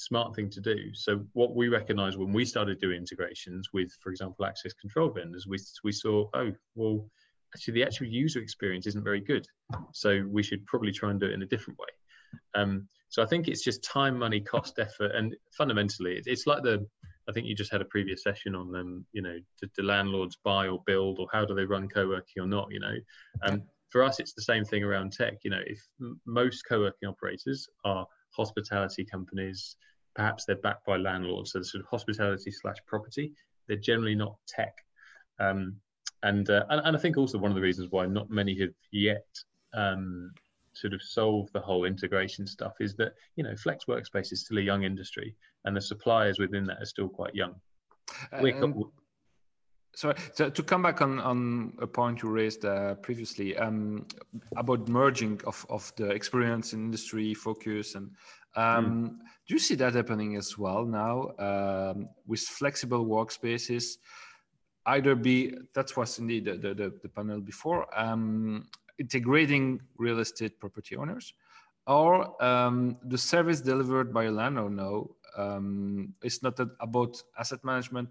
smart 0.00 0.34
thing 0.34 0.50
to 0.50 0.60
do. 0.60 0.76
So 0.94 1.24
what 1.34 1.54
we 1.54 1.68
recognized 1.68 2.18
when 2.18 2.32
we 2.32 2.44
started 2.44 2.80
doing 2.80 2.96
integrations 2.96 3.68
with, 3.72 3.90
for 4.02 4.10
example, 4.10 4.44
access 4.44 4.72
control 4.72 5.10
vendors, 5.10 5.46
we, 5.46 5.58
we 5.84 5.92
saw, 5.92 6.28
oh, 6.34 6.52
well, 6.74 7.06
actually 7.54 7.74
the 7.74 7.84
actual 7.84 8.06
user 8.06 8.40
experience 8.40 8.86
isn't 8.86 9.04
very 9.04 9.20
good. 9.20 9.46
So 9.92 10.24
we 10.28 10.42
should 10.42 10.64
probably 10.66 10.92
try 10.92 11.10
and 11.10 11.20
do 11.20 11.26
it 11.26 11.32
in 11.32 11.42
a 11.42 11.46
different 11.46 11.78
way. 11.78 11.92
Um, 12.54 12.88
so 13.08 13.22
I 13.22 13.26
think 13.26 13.48
it's 13.48 13.64
just 13.64 13.82
time, 13.82 14.16
money, 14.18 14.40
cost, 14.40 14.78
effort, 14.78 15.12
and 15.14 15.34
fundamentally, 15.56 16.22
it's 16.24 16.46
like 16.46 16.62
the. 16.62 16.86
I 17.28 17.32
think 17.32 17.46
you 17.46 17.54
just 17.54 17.70
had 17.70 17.80
a 17.80 17.84
previous 17.84 18.22
session 18.22 18.54
on 18.54 18.70
them. 18.70 19.04
You 19.12 19.22
know, 19.22 19.36
do, 19.60 19.68
do 19.76 19.82
landlords 19.82 20.38
buy 20.44 20.68
or 20.68 20.80
build, 20.86 21.18
or 21.18 21.26
how 21.32 21.44
do 21.44 21.54
they 21.54 21.64
run 21.64 21.88
co-working 21.88 22.42
or 22.42 22.46
not? 22.46 22.68
You 22.70 22.80
know, 22.80 22.94
um, 23.42 23.62
for 23.90 24.04
us, 24.04 24.20
it's 24.20 24.32
the 24.32 24.42
same 24.42 24.64
thing 24.64 24.84
around 24.84 25.12
tech. 25.12 25.38
You 25.42 25.50
know, 25.50 25.62
if 25.66 25.80
most 26.24 26.62
co-working 26.68 27.08
operators 27.08 27.68
are 27.84 28.06
hospitality 28.30 29.04
companies, 29.04 29.76
perhaps 30.20 30.44
they're 30.44 30.56
backed 30.56 30.84
by 30.84 30.98
landlords, 30.98 31.52
so 31.52 31.62
sort 31.62 31.82
of 31.82 31.88
hospitality 31.88 32.50
slash 32.50 32.76
property. 32.86 33.32
They're 33.66 33.78
generally 33.78 34.14
not 34.14 34.36
tech. 34.46 34.74
Um, 35.38 35.76
and, 36.22 36.50
uh, 36.50 36.64
and, 36.68 36.82
and 36.84 36.94
I 36.94 37.00
think 37.00 37.16
also 37.16 37.38
one 37.38 37.50
of 37.50 37.54
the 37.54 37.62
reasons 37.62 37.88
why 37.90 38.04
not 38.04 38.28
many 38.28 38.58
have 38.60 38.74
yet 38.90 39.24
um, 39.72 40.32
sort 40.74 40.92
of 40.92 41.00
solved 41.00 41.54
the 41.54 41.60
whole 41.60 41.86
integration 41.86 42.46
stuff 42.46 42.74
is 42.80 42.94
that 42.96 43.14
you 43.36 43.44
know 43.44 43.56
flex 43.56 43.86
workspace 43.86 44.30
is 44.30 44.42
still 44.42 44.58
a 44.58 44.60
young 44.60 44.82
industry, 44.82 45.34
and 45.64 45.74
the 45.74 45.80
suppliers 45.80 46.38
within 46.38 46.64
that 46.64 46.82
are 46.82 46.92
still 46.94 47.08
quite 47.08 47.34
young. 47.34 47.54
Um, 48.32 48.90
sorry, 49.94 50.16
so 50.34 50.50
to 50.50 50.62
come 50.62 50.82
back 50.82 51.00
on, 51.00 51.18
on 51.20 51.72
a 51.80 51.86
point 51.86 52.22
you 52.22 52.28
raised 52.28 52.64
uh, 52.64 52.94
previously 52.96 53.56
um, 53.56 54.06
about 54.56 54.88
merging 54.88 55.40
of, 55.46 55.64
of 55.70 55.92
the 55.96 56.10
experience 56.10 56.72
in 56.72 56.80
industry 56.80 57.34
focus 57.34 57.94
and 57.94 58.10
um, 58.56 58.64
mm. 58.64 59.08
do 59.46 59.54
you 59.54 59.58
see 59.58 59.74
that 59.76 59.94
happening 59.94 60.36
as 60.36 60.58
well 60.58 60.84
now 60.84 61.30
um, 61.38 62.08
with 62.26 62.40
flexible 62.40 63.06
workspaces? 63.06 63.96
either 64.86 65.14
be 65.14 65.54
that 65.74 65.94
was 65.96 66.18
indeed 66.18 66.44
the, 66.44 66.56
the, 66.56 66.92
the 67.02 67.08
panel 67.08 67.40
before 67.40 67.86
um, 67.98 68.66
integrating 68.98 69.80
real 69.98 70.18
estate 70.20 70.58
property 70.58 70.96
owners 70.96 71.34
or 71.86 72.42
um, 72.42 72.96
the 73.04 73.18
service 73.18 73.60
delivered 73.60 74.12
by 74.12 74.24
a 74.24 74.30
landlord 74.30 74.72
now 74.72 75.06
um, 75.36 76.14
it's 76.22 76.42
not 76.42 76.58
about 76.80 77.22
asset 77.38 77.62
management 77.64 78.08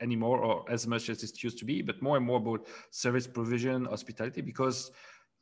anymore 0.00 0.38
or 0.38 0.70
as 0.70 0.86
much 0.86 1.08
as 1.08 1.22
it 1.22 1.42
used 1.42 1.58
to 1.58 1.64
be 1.64 1.82
but 1.82 2.00
more 2.00 2.16
and 2.16 2.24
more 2.24 2.38
about 2.38 2.66
service 2.90 3.26
provision 3.26 3.84
hospitality 3.86 4.40
because 4.40 4.90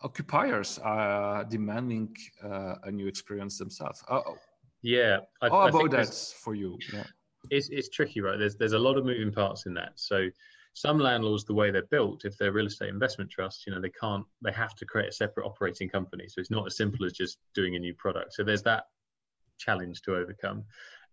occupiers 0.03 0.79
are 0.83 1.45
demanding 1.45 2.15
uh, 2.45 2.75
a 2.85 2.91
new 2.91 3.07
experience 3.07 3.59
themselves 3.59 4.03
uh, 4.09 4.21
oh. 4.27 4.37
yeah 4.83 5.19
I, 5.43 5.49
how 5.49 5.59
I 5.61 5.69
about 5.69 5.91
that 5.91 6.15
for 6.43 6.55
you 6.55 6.79
yeah 6.93 7.05
it's, 7.51 7.69
it's 7.71 7.89
tricky, 7.89 8.21
right? 8.21 8.39
There's 8.39 8.57
there's 8.57 8.73
a 8.73 8.79
lot 8.79 8.97
of 8.97 9.05
moving 9.05 9.33
parts 9.33 9.67
in 9.67 9.75
that. 9.75 9.93
So 9.97 10.29
some 10.75 10.99
landlords, 10.99 11.45
the 11.45 11.55
way 11.55 11.71
they're 11.71 11.87
built, 11.91 12.25
if 12.25 12.37
they're 12.37 12.53
real 12.53 12.67
estate 12.67 12.91
investment 12.91 13.31
trusts, 13.31 13.67
you 13.67 13.75
know, 13.75 13.81
they 13.81 13.91
can't, 13.99 14.25
they 14.43 14.53
have 14.53 14.75
to 14.77 14.85
create 14.85 15.09
a 15.09 15.13
separate 15.13 15.47
operating 15.47 15.89
company. 15.89 16.29
So 16.29 16.41
it's 16.41 16.51
not 16.51 16.67
as 16.67 16.77
simple 16.77 17.07
as 17.07 17.15
just 17.15 17.39
doing 17.55 17.77
a 17.77 17.79
new 17.79 17.95
product. 17.95 18.35
So 18.35 18.45
there's 18.45 18.63
that 18.65 18.85
challenge 19.59 20.03
to 20.03 20.17
overcome. 20.17 20.65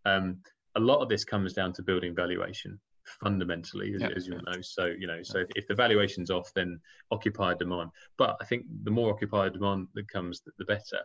Um, 0.06 0.40
a 0.76 0.82
lot 0.82 1.02
of 1.02 1.08
this 1.08 1.24
comes 1.24 1.54
down 1.54 1.72
to 1.74 1.82
building 1.82 2.14
valuation 2.14 2.78
fundamentally, 3.22 3.94
as, 3.96 4.02
yeah. 4.02 4.10
as 4.16 4.28
you 4.28 4.34
know. 4.34 4.62
So, 4.62 4.86
you 4.86 5.08
know, 5.08 5.22
so 5.24 5.40
if, 5.40 5.48
if, 5.56 5.68
the 5.68 5.76
valuation's 5.76 6.30
off, 6.30 6.52
then 6.54 6.80
occupier 7.12 7.56
demand. 7.56 7.90
But 8.18 8.38
I 8.42 8.46
think 8.46 8.66
the 8.84 8.92
more 8.92 9.12
occupier 9.12 9.50
demand 9.50 9.88
that 9.96 10.08
comes, 10.08 10.42
the, 10.42 10.52
the 10.58 10.66
better, 10.66 11.00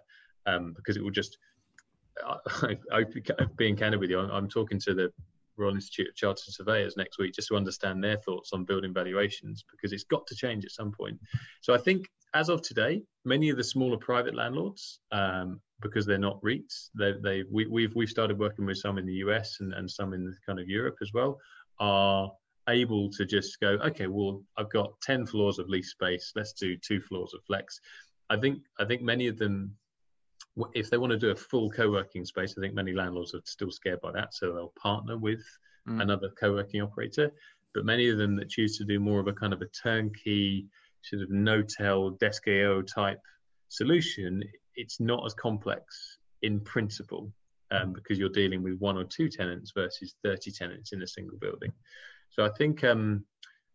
um, 0.46 0.72
because 0.76 0.96
it 0.96 1.02
will 1.02 1.10
just 1.10 1.38
I, 2.24 2.76
I, 2.92 3.04
being 3.56 3.76
candid 3.76 4.00
with 4.00 4.10
you, 4.10 4.20
I'm, 4.20 4.30
I'm, 4.30 4.48
talking 4.48 4.78
to 4.80 4.94
the 4.94 5.12
Royal 5.56 5.74
Institute 5.74 6.08
of 6.08 6.14
Chartered 6.14 6.54
Surveyors 6.54 6.96
next 6.96 7.18
week 7.18 7.34
just 7.34 7.48
to 7.48 7.56
understand 7.56 8.02
their 8.02 8.16
thoughts 8.16 8.52
on 8.52 8.64
building 8.64 8.94
valuations 8.94 9.64
because 9.70 9.92
it's 9.92 10.04
got 10.04 10.26
to 10.28 10.34
change 10.34 10.64
at 10.64 10.70
some 10.70 10.92
point. 10.92 11.18
So 11.60 11.74
I 11.74 11.78
think 11.78 12.06
as 12.34 12.48
of 12.48 12.62
today, 12.62 13.02
many 13.24 13.48
of 13.50 13.56
the 13.56 13.64
smaller 13.64 13.96
private 13.96 14.34
landlords, 14.34 15.00
um, 15.12 15.60
because 15.80 16.06
they're 16.06 16.18
not 16.18 16.40
REITs, 16.42 16.90
they, 16.98 17.14
they 17.22 17.44
we, 17.50 17.64
have 17.64 17.72
we've, 17.72 17.94
we've 17.94 18.08
started 18.08 18.38
working 18.38 18.66
with 18.66 18.78
some 18.78 18.98
in 18.98 19.06
the 19.06 19.14
US 19.14 19.60
and, 19.60 19.72
and 19.74 19.90
some 19.90 20.12
in 20.12 20.34
kind 20.44 20.60
of 20.60 20.68
Europe 20.68 20.96
as 21.02 21.12
well, 21.12 21.38
are 21.80 22.30
able 22.68 23.10
to 23.10 23.24
just 23.24 23.60
go, 23.60 23.78
okay, 23.84 24.06
well, 24.06 24.42
I've 24.56 24.70
got 24.70 25.00
10 25.02 25.26
floors 25.26 25.58
of 25.58 25.68
lease 25.68 25.90
space, 25.90 26.32
let's 26.36 26.52
do 26.52 26.76
two 26.76 27.00
floors 27.00 27.32
of 27.34 27.40
flex. 27.46 27.80
I 28.30 28.36
think 28.36 28.58
I 28.78 28.84
think 28.84 29.00
many 29.02 29.26
of 29.26 29.38
them 29.38 29.74
if 30.74 30.90
they 30.90 30.98
want 30.98 31.12
to 31.12 31.18
do 31.18 31.30
a 31.30 31.36
full 31.36 31.70
co-working 31.70 32.24
space, 32.24 32.54
I 32.56 32.60
think 32.60 32.74
many 32.74 32.92
landlords 32.92 33.34
are 33.34 33.40
still 33.44 33.70
scared 33.70 34.00
by 34.00 34.12
that, 34.12 34.34
so 34.34 34.52
they'll 34.52 34.72
partner 34.80 35.16
with 35.16 35.42
mm. 35.88 36.00
another 36.02 36.30
co-working 36.38 36.82
operator. 36.82 37.30
But 37.74 37.84
many 37.84 38.08
of 38.08 38.18
them 38.18 38.36
that 38.36 38.48
choose 38.48 38.76
to 38.78 38.84
do 38.84 38.98
more 38.98 39.20
of 39.20 39.28
a 39.28 39.32
kind 39.32 39.52
of 39.52 39.62
a 39.62 39.66
turnkey, 39.66 40.66
sort 41.02 41.22
of 41.22 41.30
no-tell 41.30 42.10
desk.io 42.10 42.82
type 42.82 43.20
solution, 43.68 44.42
it's 44.74 45.00
not 45.00 45.24
as 45.26 45.34
complex 45.34 46.18
in 46.42 46.60
principle 46.60 47.32
um, 47.70 47.92
because 47.92 48.18
you're 48.18 48.28
dealing 48.28 48.62
with 48.62 48.78
one 48.78 48.96
or 48.96 49.04
two 49.04 49.28
tenants 49.28 49.72
versus 49.74 50.14
30 50.24 50.50
tenants 50.52 50.92
in 50.92 51.02
a 51.02 51.06
single 51.06 51.38
building. 51.38 51.72
So 52.30 52.44
I 52.44 52.50
think, 52.50 52.84
um, 52.84 53.24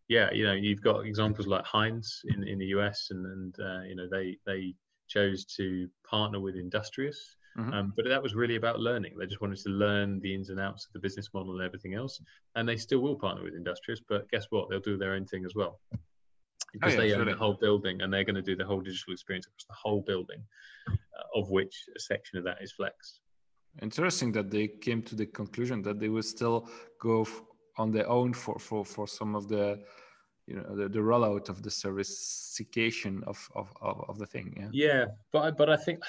yeah, 0.08 0.30
you 0.32 0.44
know, 0.44 0.52
you've 0.52 0.82
got 0.82 1.06
examples 1.06 1.46
like 1.46 1.64
Hines 1.64 2.20
in, 2.28 2.46
in 2.46 2.58
the 2.58 2.66
US, 2.66 3.08
and, 3.10 3.26
and 3.26 3.54
uh, 3.60 3.82
you 3.82 3.96
know, 3.96 4.08
they 4.10 4.36
they 4.46 4.74
chose 5.08 5.44
to 5.56 5.88
partner 6.08 6.40
with 6.40 6.56
Industrious. 6.56 7.36
Mm-hmm. 7.58 7.72
Um, 7.72 7.92
but 7.94 8.04
that 8.08 8.22
was 8.22 8.34
really 8.34 8.56
about 8.56 8.80
learning. 8.80 9.14
They 9.16 9.26
just 9.26 9.40
wanted 9.40 9.58
to 9.58 9.68
learn 9.68 10.18
the 10.20 10.34
ins 10.34 10.50
and 10.50 10.58
outs 10.58 10.86
of 10.86 10.92
the 10.92 10.98
business 10.98 11.28
model 11.32 11.52
and 11.52 11.62
everything 11.62 11.94
else. 11.94 12.20
And 12.56 12.68
they 12.68 12.76
still 12.76 12.98
will 12.98 13.14
partner 13.14 13.44
with 13.44 13.54
Industrious, 13.54 14.00
but 14.08 14.28
guess 14.30 14.46
what? 14.50 14.68
They'll 14.68 14.80
do 14.80 14.96
their 14.96 15.12
own 15.12 15.24
thing 15.26 15.44
as 15.44 15.54
well. 15.54 15.78
Because 16.72 16.96
oh, 16.96 17.02
yeah, 17.02 17.14
they 17.14 17.14
own 17.14 17.26
the 17.26 17.36
whole 17.36 17.54
building 17.54 18.02
and 18.02 18.12
they're 18.12 18.24
going 18.24 18.34
to 18.34 18.42
do 18.42 18.56
the 18.56 18.64
whole 18.64 18.80
digital 18.80 19.12
experience 19.12 19.46
across 19.46 19.66
the 19.68 19.88
whole 19.88 20.00
building, 20.00 20.42
uh, 20.88 21.38
of 21.38 21.48
which 21.48 21.84
a 21.96 22.00
section 22.00 22.38
of 22.38 22.44
that 22.44 22.58
is 22.60 22.72
Flex. 22.72 23.20
Interesting 23.82 24.32
that 24.32 24.50
they 24.50 24.68
came 24.68 25.02
to 25.02 25.14
the 25.14 25.26
conclusion 25.26 25.82
that 25.82 25.98
they 25.98 26.08
will 26.08 26.22
still 26.22 26.68
go 27.00 27.22
f- 27.22 27.42
on 27.76 27.90
their 27.90 28.08
own 28.08 28.32
for, 28.32 28.58
for, 28.58 28.84
for 28.84 29.06
some 29.08 29.34
of 29.34 29.48
the 29.48 29.80
you 30.46 30.56
know 30.56 30.76
the, 30.76 30.88
the 30.88 30.98
rollout 30.98 31.48
of 31.48 31.62
the 31.62 31.70
servicification 31.70 33.22
of, 33.24 33.48
of, 33.54 33.72
of, 33.80 34.04
of 34.08 34.18
the 34.18 34.26
thing 34.26 34.54
yeah. 34.56 34.68
Yeah 34.72 35.04
but 35.32 35.56
but 35.56 35.70
i 35.70 35.76
think 35.76 36.02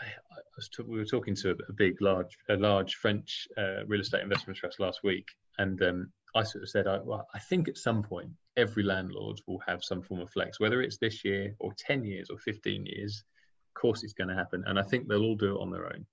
I, 0.00 0.06
I 0.06 0.40
was 0.56 0.68
t- 0.68 0.82
we 0.82 0.98
were 0.98 1.04
talking 1.04 1.34
to 1.36 1.50
a, 1.50 1.54
a, 1.68 1.72
big 1.72 2.00
large 2.00 2.36
a 2.48 2.56
large 2.56 2.96
french 2.96 3.46
uh, 3.56 3.84
real 3.86 4.00
estate 4.00 4.22
investment 4.22 4.58
trust 4.58 4.80
last 4.80 5.00
week 5.04 5.28
and 5.58 5.80
um, 5.82 6.10
i 6.34 6.42
sort 6.42 6.64
of 6.64 6.70
said 6.70 6.86
I, 6.86 6.98
well, 6.98 7.26
I 7.34 7.38
think 7.38 7.68
at 7.68 7.76
some 7.76 8.02
point 8.02 8.30
every 8.56 8.82
landlord 8.82 9.40
will 9.46 9.60
have 9.66 9.84
some 9.84 10.02
form 10.02 10.20
of 10.20 10.30
flex 10.30 10.58
whether 10.58 10.82
it's 10.82 10.98
this 10.98 11.24
year 11.24 11.54
or 11.60 11.72
10 11.78 12.04
years 12.04 12.28
or 12.30 12.38
15 12.38 12.86
years 12.86 13.22
of 13.68 13.80
course 13.80 14.02
it's 14.02 14.14
going 14.14 14.28
to 14.28 14.34
happen 14.34 14.64
and 14.66 14.78
i 14.78 14.82
think 14.82 15.06
they'll 15.06 15.22
all 15.22 15.36
do 15.36 15.54
it 15.56 15.60
on 15.60 15.70
their 15.70 15.86
own 15.86 16.04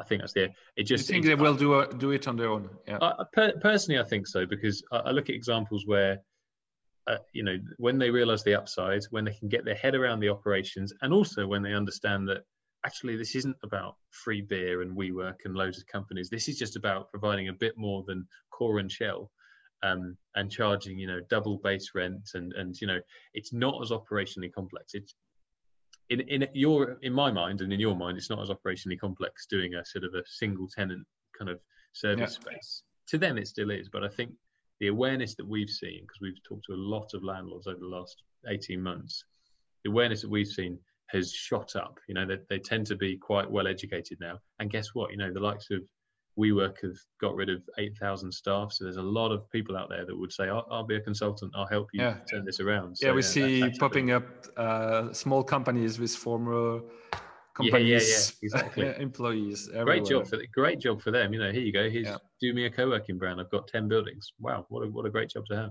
I 0.00 0.04
think 0.04 0.22
that's 0.22 0.32
the. 0.32 0.50
It 0.76 0.84
just. 0.84 1.08
You 1.08 1.14
think 1.14 1.26
they 1.26 1.34
will 1.34 1.54
do 1.54 1.80
a, 1.80 1.92
do 1.92 2.12
it 2.12 2.28
on 2.28 2.36
their 2.36 2.50
own? 2.50 2.70
Yeah. 2.86 2.98
I, 3.00 3.24
per, 3.32 3.52
personally, 3.60 4.00
I 4.00 4.04
think 4.04 4.26
so 4.26 4.46
because 4.46 4.82
I, 4.92 4.98
I, 4.98 5.10
look 5.10 5.28
at 5.28 5.34
examples 5.34 5.86
where 5.86 6.18
uh, 7.08 7.16
you 7.32 7.42
know, 7.42 7.56
when 7.78 7.98
they 7.98 8.10
realize 8.10 8.44
the 8.44 8.54
upside, 8.54 9.02
when 9.10 9.24
they 9.24 9.32
can 9.32 9.48
get 9.48 9.64
their 9.64 9.74
head 9.74 9.94
around 9.94 10.20
the 10.20 10.28
operations, 10.28 10.92
and 11.00 11.12
also 11.12 11.46
when 11.46 11.62
they 11.62 11.72
understand 11.72 12.28
that 12.28 12.42
actually 12.84 13.16
this 13.16 13.34
isn't 13.34 13.56
about 13.64 13.96
free 14.10 14.42
beer 14.42 14.82
and 14.82 14.96
WeWork 14.96 15.36
and 15.44 15.54
loads 15.54 15.78
of 15.78 15.86
companies. 15.86 16.28
This 16.28 16.48
is 16.48 16.58
just 16.58 16.76
about 16.76 17.10
providing 17.10 17.48
a 17.48 17.52
bit 17.52 17.78
more 17.78 18.04
than 18.06 18.26
core 18.50 18.78
and 18.78 18.92
shell, 18.92 19.30
um, 19.82 20.16
and 20.34 20.50
charging 20.50 20.98
you 20.98 21.06
know 21.06 21.20
double 21.30 21.56
base 21.58 21.92
rent 21.94 22.28
and 22.34 22.52
and 22.54 22.78
you 22.80 22.86
know 22.86 23.00
it's 23.32 23.54
not 23.54 23.82
as 23.82 23.90
operationally 23.90 24.52
complex. 24.52 24.92
It's 24.92 25.14
in 26.10 26.20
in 26.20 26.48
your 26.54 26.98
in 27.02 27.12
my 27.12 27.30
mind 27.30 27.60
and 27.60 27.72
in 27.72 27.80
your 27.80 27.96
mind, 27.96 28.16
it's 28.16 28.30
not 28.30 28.42
as 28.42 28.48
operationally 28.48 28.98
complex 28.98 29.46
doing 29.46 29.74
a 29.74 29.84
sort 29.84 30.04
of 30.04 30.14
a 30.14 30.22
single 30.26 30.68
tenant 30.68 31.06
kind 31.36 31.50
of 31.50 31.60
service 31.92 32.38
yeah. 32.40 32.50
space. 32.50 32.82
To 33.08 33.18
them, 33.18 33.38
it 33.38 33.48
still 33.48 33.70
is, 33.70 33.88
but 33.88 34.04
I 34.04 34.08
think 34.08 34.32
the 34.80 34.88
awareness 34.88 35.34
that 35.36 35.46
we've 35.46 35.70
seen, 35.70 36.02
because 36.02 36.20
we've 36.20 36.42
talked 36.42 36.66
to 36.66 36.74
a 36.74 36.76
lot 36.76 37.14
of 37.14 37.24
landlords 37.24 37.66
over 37.66 37.78
the 37.80 37.86
last 37.86 38.22
18 38.46 38.80
months, 38.80 39.24
the 39.82 39.90
awareness 39.90 40.22
that 40.22 40.30
we've 40.30 40.46
seen 40.46 40.78
has 41.08 41.32
shot 41.32 41.74
up. 41.74 41.98
You 42.06 42.14
know, 42.14 42.26
they, 42.26 42.38
they 42.48 42.58
tend 42.58 42.86
to 42.88 42.96
be 42.96 43.16
quite 43.16 43.50
well 43.50 43.66
educated 43.66 44.18
now. 44.20 44.38
And 44.58 44.70
guess 44.70 44.94
what? 44.94 45.10
You 45.10 45.16
know, 45.16 45.32
the 45.32 45.40
likes 45.40 45.70
of 45.70 45.80
WeWork 46.38 46.80
have 46.82 46.96
got 47.20 47.34
rid 47.34 47.50
of 47.50 47.62
8,000 47.78 48.30
staff. 48.32 48.72
So 48.72 48.84
there's 48.84 48.96
a 48.96 49.02
lot 49.02 49.32
of 49.32 49.50
people 49.50 49.76
out 49.76 49.88
there 49.88 50.06
that 50.06 50.16
would 50.16 50.32
say, 50.32 50.48
I'll, 50.48 50.66
I'll 50.70 50.86
be 50.86 50.96
a 50.96 51.00
consultant. 51.00 51.52
I'll 51.56 51.66
help 51.66 51.88
you 51.92 52.02
yeah. 52.02 52.18
turn 52.30 52.44
this 52.44 52.60
around. 52.60 52.96
So, 52.96 53.08
yeah, 53.08 53.12
we 53.12 53.22
see 53.22 53.68
popping 53.78 54.12
up 54.12 54.24
uh, 54.56 55.12
small 55.12 55.42
companies 55.42 55.98
with 55.98 56.14
former 56.14 56.80
companies, 57.58 57.90
yeah, 57.90 57.98
yeah, 57.98 58.58
yeah. 58.60 58.60
exactly. 58.60 58.94
employees. 59.02 59.68
Everywhere. 59.68 59.84
Great 59.84 60.04
job 60.06 60.26
for 60.26 60.36
the, 60.36 60.46
great 60.46 60.80
job 60.80 61.02
for 61.02 61.10
them. 61.10 61.32
You 61.32 61.40
know, 61.40 61.50
here 61.50 61.62
you 61.62 61.72
go. 61.72 61.90
Here's 61.90 62.06
yeah. 62.06 62.16
do 62.40 62.52
me 62.54 62.66
a 62.66 62.70
co-working 62.70 63.18
brand. 63.18 63.40
I've 63.40 63.50
got 63.50 63.66
ten 63.66 63.88
buildings. 63.88 64.32
Wow, 64.38 64.66
what 64.68 64.86
a 64.86 64.90
what 64.90 65.06
a 65.06 65.10
great 65.10 65.30
job 65.30 65.44
to 65.46 65.56
have. 65.56 65.70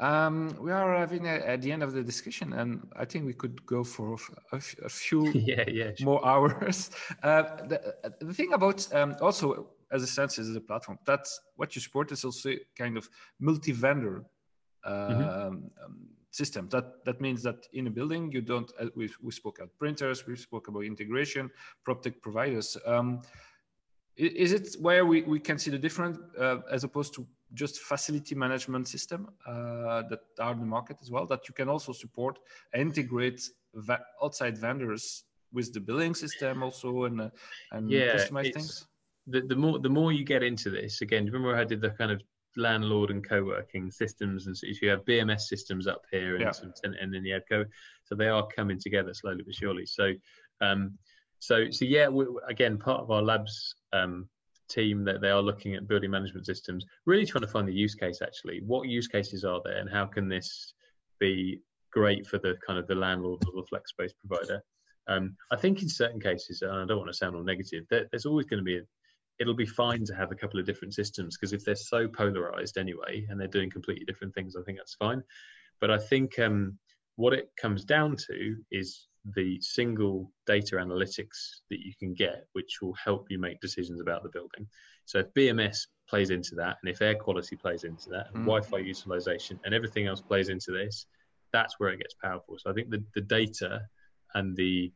Um, 0.00 0.56
we 0.60 0.70
are 0.70 0.96
having 0.96 1.26
a, 1.26 1.30
at 1.30 1.60
the 1.60 1.72
end 1.72 1.82
of 1.82 1.92
the 1.92 2.02
discussion, 2.02 2.52
and 2.52 2.86
I 2.96 3.04
think 3.04 3.26
we 3.26 3.34
could 3.34 3.64
go 3.66 3.82
for 3.82 4.16
a, 4.52 4.56
a 4.84 4.88
few 4.88 5.28
yeah, 5.32 5.64
yeah, 5.68 5.90
sure. 5.96 6.06
more 6.06 6.26
hours. 6.26 6.90
Uh, 7.22 7.42
the, 7.66 7.94
the 8.20 8.32
thing 8.32 8.52
about 8.52 8.86
um, 8.94 9.16
also 9.20 9.70
as 9.90 10.02
a 10.02 10.06
sense 10.06 10.38
is 10.38 10.54
a 10.54 10.60
platform 10.60 10.98
that's 11.04 11.40
what 11.56 11.74
you 11.74 11.80
support 11.80 12.12
is 12.12 12.24
also 12.24 12.52
kind 12.76 12.96
of 12.96 13.08
multi-vendor 13.40 14.24
mm-hmm. 14.86 15.46
um, 15.46 15.70
system. 16.30 16.68
That 16.68 17.04
that 17.04 17.20
means 17.20 17.42
that 17.42 17.66
in 17.72 17.86
a 17.86 17.90
building 17.90 18.30
you 18.30 18.40
don't. 18.40 18.70
Uh, 18.80 18.86
we 18.94 19.10
we 19.20 19.32
spoke 19.32 19.58
about 19.58 19.76
printers. 19.78 20.26
We 20.26 20.36
spoke 20.36 20.68
about 20.68 20.84
integration, 20.84 21.50
PropTech 21.84 22.20
providers. 22.22 22.76
Um, 22.86 23.22
is 24.16 24.52
it 24.52 24.76
where 24.80 25.06
we, 25.06 25.22
we 25.22 25.38
can 25.38 25.58
see 25.58 25.70
the 25.70 25.78
difference 25.78 26.18
uh, 26.38 26.58
as 26.70 26.82
opposed 26.82 27.14
to 27.14 27.26
just 27.54 27.80
facility 27.80 28.34
management 28.34 28.86
system 28.88 29.28
uh, 29.46 30.02
that 30.10 30.20
are 30.38 30.52
in 30.52 30.60
the 30.60 30.66
market 30.66 30.98
as 31.02 31.10
well 31.10 31.26
that 31.26 31.48
you 31.48 31.54
can 31.54 31.68
also 31.68 31.92
support 31.92 32.38
integrate 32.74 33.40
va- 33.74 34.04
outside 34.22 34.56
vendors 34.56 35.24
with 35.52 35.72
the 35.72 35.80
billing 35.80 36.14
system 36.14 36.62
also 36.62 37.04
and 37.04 37.20
uh, 37.20 37.30
and 37.72 37.90
yeah, 37.90 38.14
customize 38.14 38.52
things 38.52 38.86
the, 39.28 39.40
the 39.42 39.56
more 39.56 39.78
the 39.78 39.88
more 39.88 40.12
you 40.12 40.24
get 40.24 40.42
into 40.42 40.70
this 40.70 41.00
again 41.00 41.24
remember 41.26 41.56
i 41.56 41.64
did 41.64 41.80
the 41.80 41.90
kind 41.90 42.10
of 42.10 42.20
landlord 42.56 43.10
and 43.10 43.26
co-working 43.26 43.90
systems 43.90 44.46
and 44.46 44.56
so 44.56 44.66
you 44.82 44.88
have 44.88 45.04
bms 45.04 45.42
systems 45.42 45.86
up 45.86 46.04
here 46.10 46.36
and, 46.36 46.42
yeah. 46.42 46.90
and 47.00 47.14
then 47.14 47.24
you 47.24 47.34
have 47.34 47.42
co 47.48 47.64
so 48.04 48.14
they 48.14 48.28
are 48.28 48.46
coming 48.54 48.78
together 48.78 49.14
slowly 49.14 49.42
but 49.44 49.54
surely 49.54 49.86
so 49.86 50.12
um 50.60 50.92
so 51.38 51.70
so 51.70 51.84
yeah 51.84 52.08
we, 52.08 52.26
again 52.48 52.76
part 52.76 53.00
of 53.00 53.10
our 53.10 53.22
labs 53.22 53.74
um 53.92 54.28
team 54.68 55.04
that 55.04 55.20
they 55.20 55.30
are 55.30 55.42
looking 55.42 55.74
at 55.74 55.88
building 55.88 56.10
management 56.10 56.46
systems 56.46 56.84
really 57.06 57.26
trying 57.26 57.42
to 57.42 57.48
find 57.48 57.66
the 57.66 57.72
use 57.72 57.94
case 57.94 58.20
actually. 58.22 58.62
What 58.66 58.88
use 58.88 59.08
cases 59.08 59.44
are 59.44 59.60
there 59.64 59.78
and 59.78 59.90
how 59.90 60.06
can 60.06 60.28
this 60.28 60.74
be 61.18 61.60
great 61.90 62.26
for 62.26 62.38
the 62.38 62.56
kind 62.66 62.78
of 62.78 62.86
the 62.86 62.94
landlord 62.94 63.42
or 63.46 63.60
the 63.60 63.66
flex 63.66 63.90
space 63.90 64.12
provider? 64.12 64.62
Um, 65.08 65.36
i 65.50 65.56
think 65.56 65.80
in 65.80 65.88
certain 65.88 66.20
cases 66.20 66.60
and 66.60 66.70
i 66.70 66.84
don't 66.84 66.98
want 66.98 67.08
to 67.08 67.16
sound 67.16 67.34
all 67.34 67.42
negative 67.42 67.84
there, 67.88 68.06
there's 68.10 68.26
always 68.26 68.44
going 68.44 68.58
to 68.58 68.64
be 68.64 68.76
a, 68.76 68.82
it'll 69.38 69.54
be 69.54 69.64
fine 69.64 70.04
to 70.04 70.14
have 70.14 70.32
a 70.32 70.34
couple 70.34 70.60
of 70.60 70.66
different 70.66 70.92
systems 70.92 71.36
because 71.36 71.54
if 71.54 71.64
they're 71.64 71.76
so 71.76 72.06
polarized 72.06 72.76
anyway 72.76 73.26
and 73.30 73.40
they're 73.40 73.48
doing 73.48 73.70
completely 73.70 74.04
different 74.04 74.34
things 74.34 74.54
i 74.54 74.62
think 74.64 74.76
that's 74.76 74.94
fine. 74.94 75.22
But 75.80 75.90
i 75.90 75.98
think 75.98 76.38
um, 76.38 76.78
what 77.18 77.32
it 77.32 77.50
comes 77.60 77.84
down 77.84 78.14
to 78.14 78.54
is 78.70 79.08
the 79.34 79.60
single 79.60 80.32
data 80.46 80.76
analytics 80.76 81.62
that 81.68 81.80
you 81.80 81.92
can 81.98 82.14
get, 82.14 82.46
which 82.52 82.78
will 82.80 82.94
help 82.94 83.26
you 83.28 83.40
make 83.40 83.60
decisions 83.60 84.00
about 84.00 84.22
the 84.22 84.28
building. 84.28 84.64
So 85.04 85.18
if 85.18 85.34
BMS 85.34 85.78
plays 86.08 86.30
into 86.30 86.54
that, 86.54 86.76
and 86.80 86.88
if 86.88 87.02
air 87.02 87.16
quality 87.16 87.56
plays 87.56 87.82
into 87.82 88.08
that, 88.10 88.28
and 88.28 88.44
mm. 88.44 88.46
Wi-Fi 88.46 88.78
utilization, 88.78 89.58
and 89.64 89.74
everything 89.74 90.06
else 90.06 90.20
plays 90.20 90.48
into 90.48 90.70
this, 90.70 91.06
that's 91.52 91.74
where 91.78 91.90
it 91.90 91.98
gets 91.98 92.14
powerful. 92.22 92.56
So 92.56 92.70
I 92.70 92.72
think 92.72 92.88
the, 92.88 93.02
the 93.16 93.22
data 93.22 93.80
and 94.34 94.56
the 94.56 94.92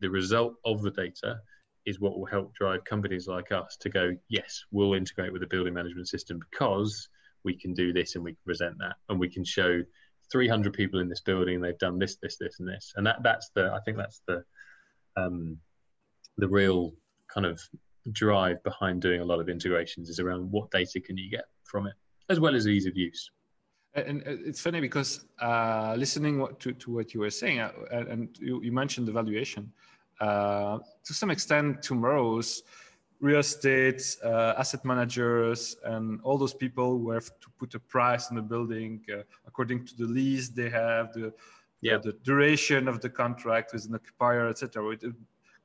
the 0.00 0.10
result 0.10 0.56
of 0.66 0.82
the 0.82 0.90
data 0.90 1.38
is 1.86 1.98
what 1.98 2.18
will 2.18 2.26
help 2.26 2.52
drive 2.54 2.84
companies 2.84 3.26
like 3.26 3.52
us 3.52 3.78
to 3.80 3.88
go, 3.88 4.14
yes, 4.28 4.64
we'll 4.70 4.92
integrate 4.92 5.32
with 5.32 5.40
the 5.40 5.46
building 5.46 5.72
management 5.72 6.08
system 6.08 6.40
because 6.50 7.08
we 7.42 7.56
can 7.56 7.72
do 7.72 7.92
this 7.92 8.16
and 8.16 8.24
we 8.24 8.32
can 8.32 8.44
present 8.44 8.76
that 8.80 8.96
and 9.08 9.18
we 9.18 9.30
can 9.30 9.44
show 9.44 9.82
300 10.32 10.72
people 10.72 11.00
in 11.00 11.08
this 11.08 11.20
building 11.20 11.60
they've 11.60 11.78
done 11.78 11.98
this 11.98 12.16
this 12.22 12.36
this 12.36 12.60
and 12.60 12.68
this. 12.68 12.92
And 12.96 13.06
that 13.06 13.22
that's 13.22 13.50
the 13.54 13.72
i 13.72 13.80
think 13.84 13.96
that's 13.96 14.22
the 14.26 14.42
um 15.16 15.58
the 16.38 16.48
real 16.48 16.94
kind 17.32 17.46
of 17.46 17.60
drive 18.12 18.62
behind 18.62 19.00
doing 19.00 19.20
a 19.20 19.24
lot 19.24 19.40
of 19.40 19.48
integrations 19.48 20.08
is 20.08 20.20
around 20.20 20.50
what 20.50 20.70
data 20.70 21.00
can 21.00 21.16
you 21.16 21.30
get 21.30 21.44
from 21.64 21.86
it 21.86 21.94
as 22.30 22.40
well 22.40 22.54
as 22.54 22.66
ease 22.66 22.86
of 22.86 22.96
use. 22.96 23.30
And 23.94 24.22
it's 24.26 24.60
funny 24.60 24.80
because 24.80 25.24
uh, 25.40 25.94
listening 25.96 26.44
to, 26.58 26.72
to 26.72 26.90
what 26.90 27.14
you 27.14 27.20
were 27.20 27.30
saying 27.30 27.60
uh, 27.60 27.70
and 27.90 28.36
you, 28.40 28.60
you 28.60 28.72
mentioned 28.72 29.06
the 29.06 29.12
valuation. 29.12 29.72
Uh, 30.20 30.78
to 31.04 31.14
some 31.14 31.30
extent 31.30 31.82
tomorrow's 31.82 32.62
real 33.20 33.40
estate, 33.40 34.02
uh, 34.24 34.54
asset 34.58 34.84
managers, 34.84 35.76
and 35.84 36.20
all 36.22 36.36
those 36.36 36.54
people 36.54 36.98
who 36.98 37.10
have 37.10 37.26
to 37.40 37.48
put 37.58 37.74
a 37.74 37.78
price 37.80 38.28
on 38.28 38.36
the 38.36 38.42
building 38.42 39.00
uh, 39.12 39.22
according 39.46 39.84
to 39.86 39.96
the 39.96 40.04
lease 40.04 40.48
they 40.48 40.68
have, 40.68 41.12
the, 41.12 41.32
yeah. 41.80 41.98
the, 41.98 42.12
duration 42.24 42.88
of 42.88 43.00
the 43.00 43.08
contract 43.08 43.72
with 43.72 43.86
an 43.86 43.94
occupier, 43.94 44.48
etc. 44.48 44.86
With 44.86 45.04
a 45.04 45.14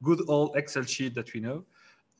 good 0.03 0.21
old 0.27 0.55
Excel 0.55 0.83
sheet 0.83 1.15
that 1.15 1.33
we 1.33 1.39
know. 1.39 1.65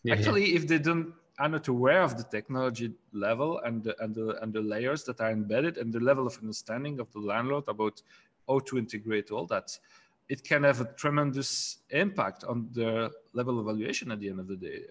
Yeah, 0.04 0.14
Actually, 0.16 0.50
yeah. 0.50 0.58
if 0.58 0.68
they 0.68 0.80
don't 0.80 1.14
are 1.40 1.48
not 1.48 1.70
aware 1.70 2.04
of 2.04 2.18
the 2.18 2.24
technology 2.24 2.92
level 3.14 3.60
and 3.60 3.82
the, 3.82 3.96
and 4.04 4.14
the 4.14 4.38
and 4.42 4.52
the 4.52 4.62
layers 4.62 5.06
that 5.06 5.22
are 5.22 5.32
embedded 5.32 5.78
and 5.78 5.92
the 5.92 6.00
level 6.00 6.28
of 6.28 6.38
understanding 6.42 7.00
of 7.00 7.10
the 7.14 7.20
landlord 7.20 7.64
about 7.68 8.02
how 8.48 8.60
to 8.60 8.78
integrate 8.78 9.32
all 9.32 9.46
that, 9.46 9.78
it 10.28 10.44
can 10.44 10.64
have 10.64 10.82
a 10.82 10.86
tremendous 10.96 11.78
impact 11.92 12.44
on 12.44 12.68
the 12.74 13.10
level 13.34 13.60
of 13.60 13.66
valuation 13.66 14.12
at 14.12 14.20
the 14.20 14.30
end 14.30 14.40
of 14.40 14.48
the 14.48 14.58
day. 14.58 14.82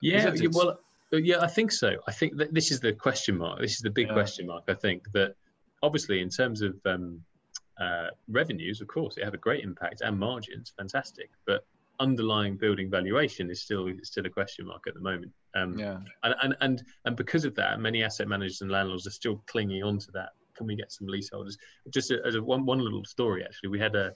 Yeah, 0.00 0.34
well, 0.52 0.78
yeah, 1.12 1.40
I 1.40 1.46
think 1.46 1.72
so. 1.72 1.96
I 2.06 2.12
think 2.12 2.36
that 2.36 2.54
this 2.54 2.70
is 2.70 2.80
the 2.80 2.92
question 2.92 3.36
mark. 3.36 3.60
This 3.60 3.72
is 3.72 3.80
the 3.80 3.90
big 3.90 4.08
yeah. 4.08 4.14
question 4.14 4.46
mark. 4.46 4.64
I 4.68 4.74
think 4.74 5.10
that 5.12 5.34
obviously, 5.82 6.20
in 6.20 6.28
terms 6.28 6.62
of 6.62 6.74
um, 6.86 7.22
uh, 7.80 8.08
revenues, 8.28 8.80
of 8.80 8.88
course, 8.88 9.16
it 9.16 9.24
have 9.24 9.34
a 9.34 9.38
great 9.38 9.64
impact 9.64 10.00
and 10.00 10.18
margins, 10.18 10.72
fantastic. 10.76 11.30
But 11.46 11.64
underlying 12.00 12.56
building 12.56 12.90
valuation 12.90 13.50
is 13.50 13.62
still 13.62 13.86
is 13.86 14.08
still 14.08 14.26
a 14.26 14.30
question 14.30 14.66
mark 14.66 14.84
at 14.86 14.94
the 14.94 15.00
moment. 15.00 15.32
Um, 15.54 15.78
yeah. 15.78 15.98
And, 16.22 16.34
and 16.42 16.56
and 16.60 16.82
and 17.04 17.16
because 17.16 17.44
of 17.44 17.54
that, 17.56 17.80
many 17.80 18.02
asset 18.02 18.28
managers 18.28 18.60
and 18.60 18.70
landlords 18.70 19.06
are 19.06 19.10
still 19.10 19.42
clinging 19.46 19.82
on 19.82 19.98
to 19.98 20.10
that. 20.12 20.30
Can 20.54 20.66
we 20.66 20.76
get 20.76 20.92
some 20.92 21.06
leaseholders? 21.06 21.56
Just 21.90 22.10
as 22.10 22.34
a 22.34 22.42
one 22.42 22.64
one 22.64 22.78
little 22.78 23.04
story, 23.04 23.44
actually, 23.44 23.70
we 23.70 23.78
had 23.78 23.94
a 23.96 24.14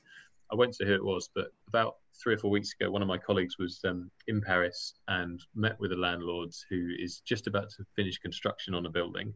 I 0.50 0.54
won't 0.54 0.74
say 0.74 0.86
who 0.86 0.94
it 0.94 1.04
was, 1.04 1.28
but 1.34 1.48
about 1.68 1.96
three 2.22 2.35
or 2.35 2.38
four 2.38 2.50
weeks 2.50 2.74
ago, 2.79 2.90
one 2.90 3.02
of 3.02 3.09
my 3.09 3.18
colleagues 3.18 3.59
was 3.59 3.81
um, 3.85 4.11
in 4.26 4.40
Paris 4.40 4.94
and 5.09 5.40
met 5.55 5.79
with 5.81 5.92
a 5.92 5.96
landlord 5.96 6.50
who 6.70 6.90
is 6.98 7.20
just 7.20 7.46
about 7.46 7.70
to 7.70 7.85
finish 7.94 8.18
construction 8.18 8.74
on 8.74 8.87
a 8.87 8.90
building, 8.90 9.33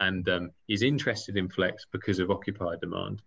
and 0.00 0.28
um, 0.28 0.50
he's 0.66 0.82
interested 0.82 1.36
in 1.36 1.48
Flex 1.48 1.86
because 1.92 2.18
of 2.18 2.30
occupier 2.30 2.76
demand. 2.76 3.22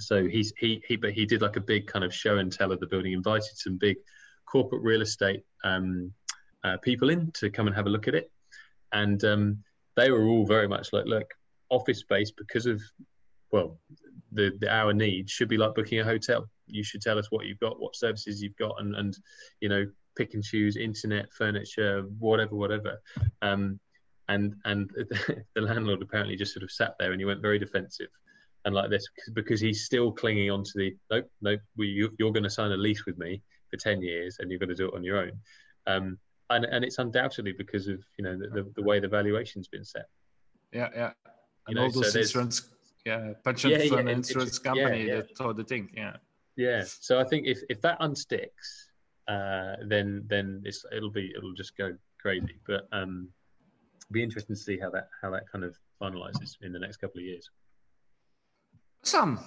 So 0.00 0.26
he's 0.26 0.52
he 0.58 0.82
he 0.86 0.96
but 0.96 1.12
he 1.12 1.26
did 1.26 1.42
like 1.42 1.56
a 1.56 1.60
big 1.60 1.86
kind 1.86 2.04
of 2.04 2.14
show 2.14 2.38
and 2.38 2.52
tell 2.52 2.72
of 2.72 2.80
the 2.80 2.86
building, 2.86 3.12
invited 3.12 3.56
some 3.56 3.76
big 3.76 3.96
corporate 4.46 4.82
real 4.82 5.02
estate 5.02 5.44
um, 5.64 6.12
uh, 6.64 6.76
people 6.78 7.10
in 7.10 7.30
to 7.32 7.50
come 7.50 7.66
and 7.66 7.76
have 7.76 7.86
a 7.86 7.90
look 7.90 8.08
at 8.08 8.14
it, 8.14 8.30
and 8.92 9.22
um, 9.24 9.58
they 9.96 10.10
were 10.10 10.24
all 10.24 10.46
very 10.46 10.68
much 10.68 10.92
like, 10.92 11.06
look, 11.06 11.26
office 11.68 12.00
space 12.00 12.30
because 12.30 12.66
of 12.66 12.80
well 13.50 13.78
the, 14.32 14.52
the 14.60 14.72
our 14.72 14.92
needs 14.92 15.30
should 15.30 15.48
be 15.48 15.58
like 15.58 15.74
booking 15.74 16.00
a 16.00 16.04
hotel. 16.04 16.48
You 16.72 16.84
should 16.84 17.02
tell 17.02 17.18
us 17.18 17.30
what 17.30 17.46
you've 17.46 17.60
got, 17.60 17.80
what 17.80 17.96
services 17.96 18.42
you've 18.42 18.56
got, 18.56 18.76
and 18.78 18.94
and 18.94 19.16
you 19.60 19.68
know 19.68 19.86
pick 20.16 20.34
and 20.34 20.44
choose 20.44 20.76
internet, 20.76 21.32
furniture, 21.32 22.02
whatever, 22.18 22.54
whatever. 22.54 23.00
Um, 23.40 23.80
and 24.28 24.54
and 24.64 24.90
the 25.54 25.60
landlord 25.60 26.02
apparently 26.02 26.36
just 26.36 26.54
sort 26.54 26.62
of 26.62 26.70
sat 26.70 26.94
there 26.98 27.12
and 27.12 27.20
he 27.20 27.24
went 27.24 27.42
very 27.42 27.58
defensive 27.58 28.08
and 28.64 28.74
like 28.74 28.88
this 28.88 29.04
because 29.32 29.60
he's 29.60 29.84
still 29.84 30.12
clinging 30.12 30.48
on 30.48 30.62
to 30.62 30.72
the 30.76 30.96
nope 31.10 31.28
nope 31.40 31.60
we, 31.76 31.88
you, 31.88 32.06
are 32.06 32.30
going 32.30 32.44
to 32.44 32.48
sign 32.48 32.70
a 32.70 32.76
lease 32.76 33.04
with 33.04 33.18
me 33.18 33.42
for 33.68 33.76
10 33.76 34.00
years 34.00 34.36
and 34.38 34.48
you're 34.48 34.60
going 34.60 34.68
to 34.68 34.76
do 34.76 34.86
it 34.86 34.94
on 34.94 35.02
your 35.02 35.18
own 35.18 35.32
um, 35.88 36.16
and, 36.50 36.64
and 36.66 36.84
it's 36.84 36.98
undoubtedly 36.98 37.52
because 37.52 37.88
of 37.88 37.98
you 38.16 38.24
know 38.24 38.38
the, 38.38 38.46
the, 38.48 38.72
the 38.76 38.82
way 38.82 39.00
the 39.00 39.08
valuation's 39.08 39.66
been 39.66 39.84
set 39.84 40.06
yeah 40.72 40.88
yeah 40.94 41.10
and 41.66 41.74
know, 41.74 41.82
all 41.82 41.90
those 41.90 42.12
so 42.12 42.20
insurance 42.20 42.68
yeah, 43.04 43.32
pension 43.44 43.70
yeah, 43.70 43.78
fund 43.88 44.08
yeah, 44.08 44.14
insurance 44.14 44.58
company 44.58 45.06
yeah, 45.06 45.16
that's 45.16 45.40
all 45.40 45.52
the 45.52 45.64
thing. 45.64 45.90
Yeah. 45.94 46.16
Yeah. 46.56 46.84
So 46.86 47.18
I 47.18 47.24
think 47.24 47.46
if, 47.46 47.60
if 47.68 47.80
that 47.82 47.98
unsticks, 48.00 48.88
uh, 49.28 49.76
then 49.86 50.24
then 50.26 50.62
it's 50.64 50.84
it'll 50.94 51.10
be 51.10 51.32
it'll 51.36 51.54
just 51.54 51.76
go 51.76 51.96
crazy. 52.20 52.58
But 52.66 52.88
um, 52.92 53.28
be 54.10 54.22
interesting 54.22 54.56
to 54.56 54.62
see 54.62 54.78
how 54.78 54.90
that 54.90 55.08
how 55.20 55.30
that 55.30 55.50
kind 55.50 55.64
of 55.64 55.76
finalizes 56.00 56.56
in 56.62 56.72
the 56.72 56.78
next 56.78 56.98
couple 56.98 57.20
of 57.20 57.24
years. 57.24 57.48
Awesome. 59.04 59.40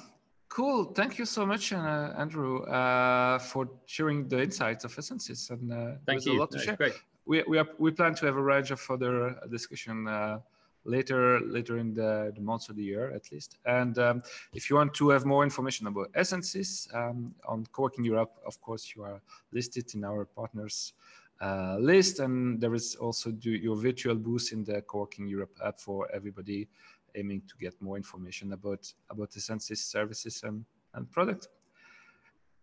Cool. 0.50 0.86
Thank 0.94 1.18
you 1.18 1.26
so 1.26 1.46
much, 1.46 1.74
uh, 1.74 2.14
Andrew, 2.18 2.64
uh, 2.64 3.40
for 3.40 3.68
sharing 3.86 4.28
the 4.28 4.44
insights 4.44 4.86
of 4.86 4.96
Essensys. 4.96 5.50
And 5.50 5.72
uh, 5.72 5.92
Thank 6.06 6.26
you. 6.26 6.34
a 6.34 6.40
lot 6.40 6.52
to 6.52 6.60
share. 6.60 6.76
Great. 6.76 6.94
We, 7.26 7.44
we, 7.48 7.58
are, 7.58 7.68
we 7.80 7.92
plan 7.92 8.14
to 8.16 8.26
have 8.28 8.38
a 8.38 8.42
range 8.42 8.72
of 8.72 8.80
further 8.80 9.36
discussion 9.52 10.08
uh, 10.08 10.40
later 10.86 11.40
later 11.42 11.78
in 11.78 11.94
the, 11.94 12.32
the 12.36 12.42
months 12.42 12.70
of 12.70 12.76
the 12.76 12.84
year 12.84 13.12
at 13.12 13.32
least. 13.32 13.58
And 13.66 13.98
um, 13.98 14.24
if 14.54 14.70
you 14.70 14.76
want 14.76 14.94
to 14.96 15.10
have 15.10 15.26
more 15.26 15.44
information 15.44 15.88
about 15.88 16.12
Essensys 16.14 16.94
um, 16.96 17.34
on 17.48 17.66
Co-working 17.72 18.06
Europe, 18.06 18.34
of 18.46 18.62
course, 18.62 18.94
you 18.96 19.04
are 19.04 19.22
listed 19.52 19.94
in 19.96 20.04
our 20.04 20.26
partners 20.26 20.94
uh, 21.42 21.78
list. 21.80 22.20
And 22.20 22.62
there 22.62 22.74
is 22.76 22.96
also 22.96 23.32
do 23.32 23.52
your 23.52 23.76
virtual 23.76 24.16
booth 24.16 24.54
in 24.54 24.64
the 24.64 24.82
Co-working 24.82 25.28
Europe 25.28 25.58
app 25.64 25.80
for 25.80 26.08
everybody 26.14 26.68
aiming 27.16 27.42
to 27.48 27.56
get 27.58 27.74
more 27.82 27.98
information 27.98 28.54
about 28.54 28.94
about 29.10 29.32
Essensys 29.32 29.78
services 29.78 30.44
and, 30.44 30.66
and 30.94 31.10
product. 31.12 31.48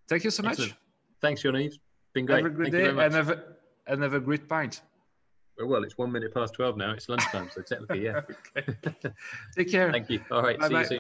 Thank 0.09 0.25
you 0.25 0.31
so 0.31 0.45
Excellent. 0.45 0.73
much. 0.73 0.79
Thanks, 1.21 1.43
Yaniv. 1.43 1.73
Been 2.13 2.27
great. 2.27 2.45
Have 2.45 2.53
a 2.53 2.55
great 2.55 2.73
Thank 2.73 2.97
day 2.97 3.05
and 3.05 3.15
have 3.15 3.31
a, 3.31 3.43
and 3.87 4.03
have 4.03 4.15
a 4.15 4.21
great 4.21 4.49
pint. 4.49 4.83
Well, 5.59 5.85
it's 5.85 5.99
one 5.99 6.11
minute 6.11 6.35
past 6.35 6.55
12 6.55 6.77
now. 6.77 6.93
It's 6.93 7.09
lunchtime, 7.09 7.51
so 7.55 7.63
technically, 7.63 8.05
yeah. 8.05 8.23
Take 9.57 9.71
care. 9.71 9.93
Thank 9.93 10.11
you. 10.11 10.21
All 10.31 10.43
right. 10.43 10.59
Bye 10.59 10.69
see 10.69 10.75
bye. 10.75 10.81
you 10.81 10.85
soon. 10.87 10.91